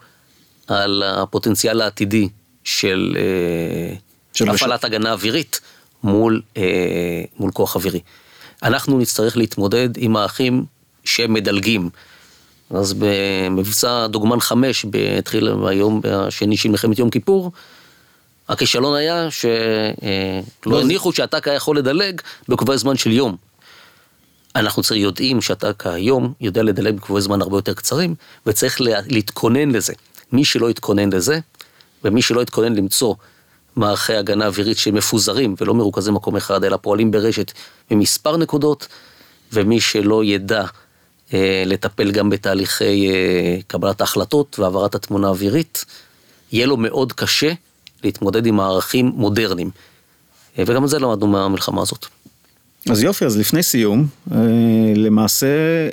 על 0.66 1.02
הפוטנציאל 1.06 1.80
העתידי 1.80 2.28
של, 2.64 3.16
אה, 3.18 3.94
של 4.34 4.50
הפעלת 4.50 4.84
הגנה 4.84 5.12
אווירית 5.12 5.60
מול, 6.02 6.42
אה, 6.56 7.22
מול 7.38 7.50
כוח 7.52 7.76
אווירי. 7.76 8.00
אנחנו 8.62 8.98
נצטרך 8.98 9.36
להתמודד 9.36 9.88
עם 9.96 10.16
האחים 10.16 10.64
שהם 11.04 11.32
מדלגים. 11.32 11.90
אז 12.70 12.94
במבצע 12.98 14.06
דוגמן 14.06 14.40
5, 14.40 14.86
התחיל 15.18 15.48
היום 15.66 16.00
השני 16.04 16.56
של 16.56 16.68
מלחמת 16.68 16.98
יום 16.98 17.10
כיפור, 17.10 17.52
הכישלון 18.48 18.96
היה 18.96 19.30
שלא 19.30 19.52
לא 20.66 20.80
הניחו 20.80 21.12
שהטקה 21.12 21.52
יכול 21.52 21.78
לדלג 21.78 22.20
בקובעי 22.48 22.78
זמן 22.78 22.96
של 22.96 23.10
יום. 23.10 23.36
אנחנו 24.56 24.82
יודעים 24.94 25.40
שהטקה 25.40 25.92
היום 25.92 26.32
יודע 26.40 26.62
לדלג 26.62 26.96
בקובעי 26.96 27.22
זמן 27.22 27.42
הרבה 27.42 27.56
יותר 27.56 27.74
קצרים, 27.74 28.14
וצריך 28.46 28.80
להתכונן 29.06 29.70
לזה. 29.70 29.92
מי 30.32 30.44
שלא 30.44 30.70
יתכונן 30.70 31.12
לזה, 31.12 31.38
ומי 32.04 32.22
שלא 32.22 32.40
יתכונן 32.40 32.74
למצוא 32.74 33.14
מערכי 33.76 34.14
הגנה 34.14 34.46
אווירית 34.46 34.78
שמפוזרים 34.78 35.54
ולא 35.60 35.74
מרוכזים 35.74 36.14
מקום 36.14 36.36
אחד, 36.36 36.64
אלא 36.64 36.76
פועלים 36.76 37.10
ברשת 37.10 37.52
ממספר 37.90 38.36
נקודות, 38.36 38.88
ומי 39.52 39.80
שלא 39.80 40.24
ידע 40.24 40.64
אה, 41.34 41.62
לטפל 41.66 42.10
גם 42.10 42.30
בתהליכי 42.30 43.10
אה, 43.10 43.56
קבלת 43.66 44.00
ההחלטות 44.00 44.58
והעברת 44.58 44.94
התמונה 44.94 45.26
האווירית, 45.26 45.84
יהיה 46.52 46.66
לו 46.66 46.76
מאוד 46.76 47.12
קשה 47.12 47.52
להתמודד 48.04 48.46
עם 48.46 48.56
מערכים 48.56 49.06
מודרניים. 49.06 49.70
וגם 50.58 50.84
את 50.84 50.88
זה 50.88 50.98
למדנו 50.98 51.26
מהמלחמה 51.26 51.82
הזאת. 51.82 52.06
אז 52.90 53.02
יופי, 53.02 53.24
אז 53.24 53.38
לפני 53.38 53.62
סיום, 53.62 54.06
אה, 54.32 54.38
למעשה 54.96 55.46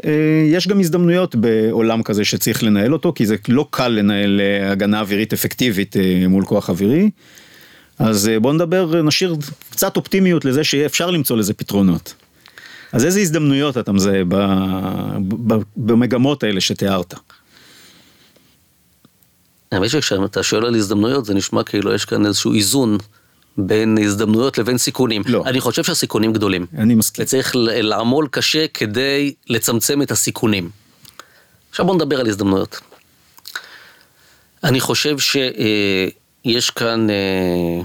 אה, 0.06 0.46
יש 0.48 0.68
גם 0.68 0.80
הזדמנויות 0.80 1.36
בעולם 1.36 2.04
כזה 2.04 2.26
שצריך 2.26 2.64
לנהל 2.64 2.94
אותו, 2.94 3.14
כי 3.16 3.26
זה 3.26 3.36
לא 3.48 3.68
קל 3.70 3.88
לנהל 3.88 4.42
אה, 4.42 4.72
הגנה 4.72 5.00
אווירית 5.00 5.34
אפקטיבית 5.34 5.96
מול 6.30 6.46
כוח 6.46 6.70
אווירי. 6.70 7.10
אז 8.00 8.32
בוא 8.42 8.54
נדבר, 8.54 9.02
נשאיר 9.02 9.36
קצת 9.70 9.98
אופטימיות 9.98 10.46
לזה 10.46 10.64
שיהיה 10.64 10.86
אפשר 10.86 11.12
למצוא 11.12 11.38
לזה 11.38 11.54
פתרונות. 11.54 12.14
אז 12.92 13.06
איזה 13.06 13.20
הזדמנויות 13.20 13.78
אתה 13.78 13.92
מזהה 13.92 14.22
במגמות 15.78 16.44
האלה 16.44 16.62
שתיארת? 16.62 17.14
האמת 19.72 19.90
שכשאתה 19.90 20.44
שואל 20.44 20.66
על 20.66 20.76
הזדמנויות 20.76 21.26
זה 21.26 21.34
נשמע 21.34 21.64
כאילו 21.64 21.94
יש 21.94 22.06
כאן 22.06 22.26
איזשהו 22.26 22.54
איזון 22.54 22.98
בין 23.58 23.98
הזדמנויות 24.04 24.58
לבין 24.58 24.78
סיכונים. 24.78 25.22
לא. 25.26 25.44
אני 25.46 25.62
חושב 25.62 25.84
שהסיכונים 25.84 26.34
גדולים. 26.34 26.66
אני 26.78 26.96
מסכים. 26.96 27.24
וצריך 27.24 27.52
לעמול 27.56 28.28
קשה 28.32 28.68
כדי 28.68 29.34
לצמצם 29.48 30.02
את 30.02 30.12
הסיכונים. 30.12 30.70
עכשיו 31.70 31.86
בוא 31.86 31.96
נדבר 31.96 32.20
על 32.20 32.28
הזדמנויות. 32.28 32.80
אני 34.64 34.80
חושב 34.80 35.18
שיש 36.44 36.70
כאן 36.70 37.10
אה, 37.10 37.82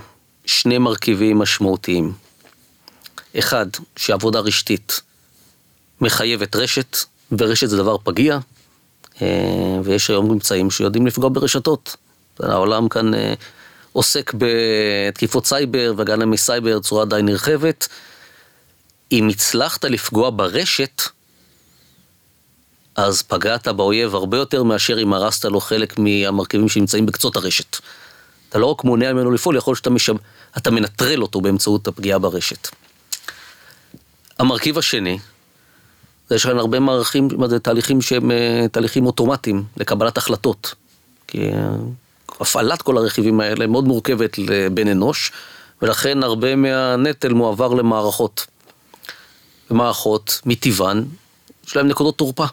שני 0.46 0.78
מרכיבים 0.78 1.38
משמעותיים. 1.38 2.12
אחד, 3.38 3.66
שעבודה 3.96 4.40
רשתית 4.40 5.00
מחייבת 6.00 6.56
רשת, 6.56 6.96
ורשת 7.38 7.68
זה 7.68 7.76
דבר 7.76 7.96
פגיע, 7.98 8.38
אה, 9.22 9.78
ויש 9.84 10.10
היום 10.10 10.30
ממצאים 10.30 10.70
שיודעים 10.70 11.06
לפגוע 11.06 11.30
ברשתות. 11.32 11.96
העולם 12.40 12.88
כאן 12.88 13.14
אה, 13.14 13.34
עוסק 13.92 14.32
בתקיפות 14.38 15.46
סייבר 15.46 15.94
והגנה 15.96 16.26
מסייבר 16.26 16.78
בצורה 16.78 17.04
די 17.04 17.20
נרחבת. 17.22 17.88
אם 19.12 19.28
הצלחת 19.28 19.84
לפגוע 19.84 20.30
ברשת, 20.36 21.02
אז 22.96 23.22
פגעת 23.22 23.68
באויב 23.68 24.14
הרבה 24.14 24.36
יותר 24.36 24.62
מאשר 24.62 25.02
אם 25.02 25.12
הרסת 25.12 25.44
לו 25.44 25.60
חלק 25.60 25.98
מהמרכיבים 25.98 26.68
שנמצאים 26.68 27.06
בקצות 27.06 27.36
הרשת. 27.36 27.76
אתה 28.54 28.60
לא 28.60 28.66
רק 28.66 28.84
מונע 28.84 29.12
ממנו 29.12 29.30
לפעול, 29.30 29.56
יכול 29.56 29.74
להיות 29.86 29.98
שאתה 29.98 30.70
מנטרל 30.70 31.22
אותו 31.22 31.40
באמצעות 31.40 31.88
הפגיעה 31.88 32.18
ברשת. 32.18 32.68
המרכיב 34.38 34.78
השני, 34.78 35.18
יש 36.30 36.46
כאן 36.46 36.58
הרבה 36.58 36.80
מערכים, 36.80 37.28
זה 37.46 37.60
תהליכים 37.60 38.02
שהם 38.02 38.30
אה, 38.30 38.66
תהליכים 38.72 39.06
אוטומטיים 39.06 39.64
לקבלת 39.76 40.16
החלטות. 40.16 40.74
כי 41.26 41.52
אה, 41.52 41.68
הפעלת 42.40 42.82
כל 42.82 42.98
הרכיבים 42.98 43.40
האלה 43.40 43.66
מאוד 43.66 43.84
מורכבת 43.84 44.38
לבן 44.38 44.88
אנוש, 44.88 45.32
ולכן 45.82 46.22
הרבה 46.22 46.56
מהנטל 46.56 47.32
מועבר 47.32 47.74
למערכות. 47.74 48.46
ומערכות, 49.70 50.40
מטבען, 50.46 51.04
יש 51.66 51.76
להם 51.76 51.88
נקודות 51.88 52.18
תורפה. 52.18 52.46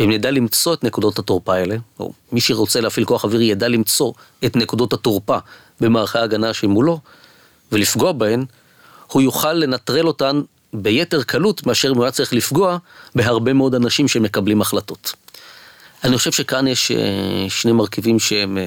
ואם 0.00 0.10
נדע 0.10 0.30
למצוא 0.30 0.74
את 0.74 0.84
נקודות 0.84 1.18
התורפה 1.18 1.54
האלה, 1.54 1.76
או 1.98 2.12
מי 2.32 2.40
שרוצה 2.40 2.80
להפעיל 2.80 3.06
כוח 3.06 3.24
אווירי 3.24 3.44
ידע 3.44 3.68
למצוא 3.68 4.12
את 4.44 4.56
נקודות 4.56 4.92
התורפה 4.92 5.38
במערכי 5.80 6.18
ההגנה 6.18 6.54
שמולו, 6.54 7.00
ולפגוע 7.72 8.12
בהן, 8.12 8.44
הוא 9.12 9.22
יוכל 9.22 9.52
לנטרל 9.52 10.06
אותן 10.06 10.40
ביתר 10.72 11.22
קלות 11.22 11.66
מאשר 11.66 11.90
אם 11.90 11.96
הוא 11.96 12.04
היה 12.04 12.10
צריך 12.10 12.32
לפגוע 12.32 12.78
בהרבה 13.14 13.52
מאוד 13.52 13.74
אנשים 13.74 14.08
שמקבלים 14.08 14.60
החלטות. 14.60 15.12
אני 16.04 16.16
חושב 16.16 16.32
שכאן 16.32 16.66
יש 16.66 16.90
אה, 16.90 17.46
שני 17.48 17.72
מרכיבים 17.72 18.18
שהם 18.18 18.58
אה, 18.58 18.62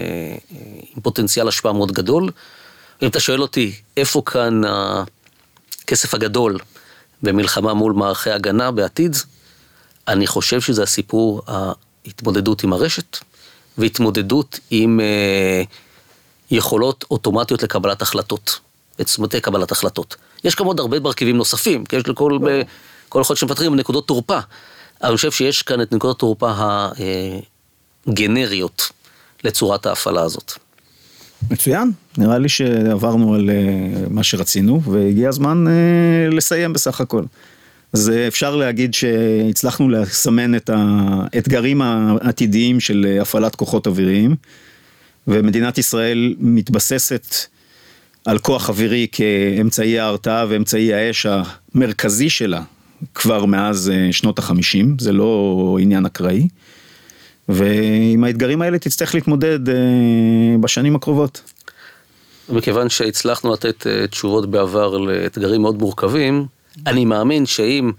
עם 0.96 1.02
פוטנציאל 1.02 1.48
השפעה 1.48 1.74
מאוד 1.74 1.92
גדול. 1.92 2.30
אם 3.02 3.08
אתה 3.08 3.20
שואל 3.20 3.42
אותי, 3.42 3.74
איפה 3.98 4.22
כאן 4.26 4.62
הכסף 5.84 6.14
הגדול 6.14 6.60
במלחמה 7.24 7.74
מול 7.74 7.94
מערכי 7.94 8.32
הגנה 8.32 8.72
בעתיד, 8.72 9.16
אני 10.08 10.28
חושב 10.28 10.62
שזה 10.62 10.84
הסיפור 10.84 11.42
ההתמודדות 11.48 12.64
עם 12.64 12.74
הרשת 12.74 13.18
והתמודדות 13.78 14.60
עם 14.72 15.00
אה, 15.00 15.64
יכולות 16.52 17.06
אוטומטיות 17.12 17.64
לקבלת 17.64 18.02
החלטות, 18.02 18.60
בצמתי 19.00 19.42
קבלת 19.42 19.72
החלטות. 19.72 20.16
יש 20.44 20.56
עוד 20.56 20.80
הרבה 20.80 21.00
מרכיבים 21.00 21.38
נוספים, 21.38 21.86
כי 21.86 21.96
יש 21.96 22.08
לכל 22.08 22.40
כל 23.10 23.22
אחד 23.22 23.36
שמפתחים 23.36 23.76
נקודות 23.76 24.08
תורפה. 24.08 24.40
אני 25.04 25.16
חושב 25.16 25.32
שיש 25.32 25.62
כאן 25.62 25.82
את 25.82 25.92
נקודות 25.92 26.18
התורפה 26.18 26.54
הגנריות 28.08 28.90
לצורת 29.44 29.86
ההפעלה 29.86 30.22
הזאת. 30.22 30.54
מצוין, 31.52 31.92
נראה 32.18 32.38
לי 32.38 32.50
שעברנו 32.50 33.36
על 33.36 33.50
אה, 33.50 33.56
מה 34.10 34.24
שרצינו, 34.24 34.82
והגיע 34.84 35.30
הזמן 35.30 35.66
אה, 35.68 36.36
לסיים 36.36 36.74
בסך 36.74 37.02
הכל. 37.02 37.24
אז 37.94 38.10
אה, 38.10 38.28
אפשר 38.28 38.56
להגיד 38.56 38.94
שהצלחנו 38.94 39.90
לסמן 39.90 40.56
את 40.56 40.70
האתגרים 40.74 41.82
העתידיים 41.82 42.80
של 42.80 43.18
הפעלת 43.22 43.56
כוחות 43.56 43.88
אוויריים, 43.88 44.36
ומדינת 45.28 45.78
ישראל 45.78 46.36
מתבססת 46.40 47.36
על 48.26 48.40
כוח 48.40 48.70
אווירי 48.70 49.08
כאמצעי 49.12 50.00
ההרתעה 50.00 50.46
ואמצעי 50.50 50.94
האש 50.94 51.26
המרכזי 51.26 52.30
שלה 52.30 52.62
כבר 53.16 53.46
מאז 53.46 53.90
אה, 53.94 54.08
שנות 54.12 54.40
החמישים, 54.40 54.96
זה 55.00 55.12
לא 55.12 55.78
עניין 55.82 56.06
אקראי. 56.06 56.48
ועם 57.50 58.24
האתגרים 58.24 58.62
האלה 58.62 58.80
תצטרך 58.80 59.16
להתמודד 59.16 59.70
אה, 59.70 59.76
בשנים 60.62 60.96
הקרובות. 60.96 61.42
מכיוון 62.50 62.90
שהצלחנו 62.90 63.54
לתת 63.54 63.88
אה, 63.88 64.08
תשובות 64.08 64.52
בעבר 64.52 64.98
לאתגרים 64.98 65.62
מאוד 65.62 65.78
מורכבים, 65.78 66.46
אני 66.88 67.06
מאמין 67.06 67.46
שאם 67.46 67.92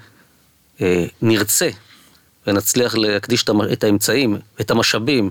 נרצה 1.23 1.69
ונצליח 2.47 2.95
להקדיש 2.95 3.45
את 3.73 3.85
האמצעים, 3.85 4.39
את 4.61 4.71
המשאבים, 4.71 5.31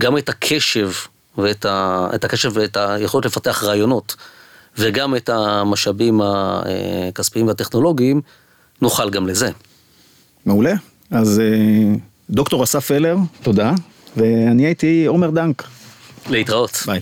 גם 0.00 0.18
את 0.18 0.28
הקשב 0.28 0.90
ואת 1.38 1.64
ה, 1.64 2.06
את 2.14 2.24
הקשב 2.24 2.50
ואת 2.54 2.76
היכולת 2.76 3.26
לפתח 3.26 3.64
רעיונות, 3.64 4.16
וגם 4.78 5.16
את 5.16 5.28
המשאבים 5.28 6.20
הכספיים 6.24 7.46
והטכנולוגיים, 7.46 8.20
נוכל 8.82 9.10
גם 9.10 9.26
לזה. 9.26 9.50
מעולה. 10.46 10.74
אז 11.10 11.40
אה, 11.40 11.94
דוקטור 12.30 12.64
אסף 12.64 12.86
פלר, 12.86 13.16
תודה, 13.42 13.72
ואני 14.16 14.66
הייתי 14.66 15.06
עומר 15.06 15.30
דנק. 15.30 15.62
להתראות. 16.30 16.82
ביי. 16.86 17.00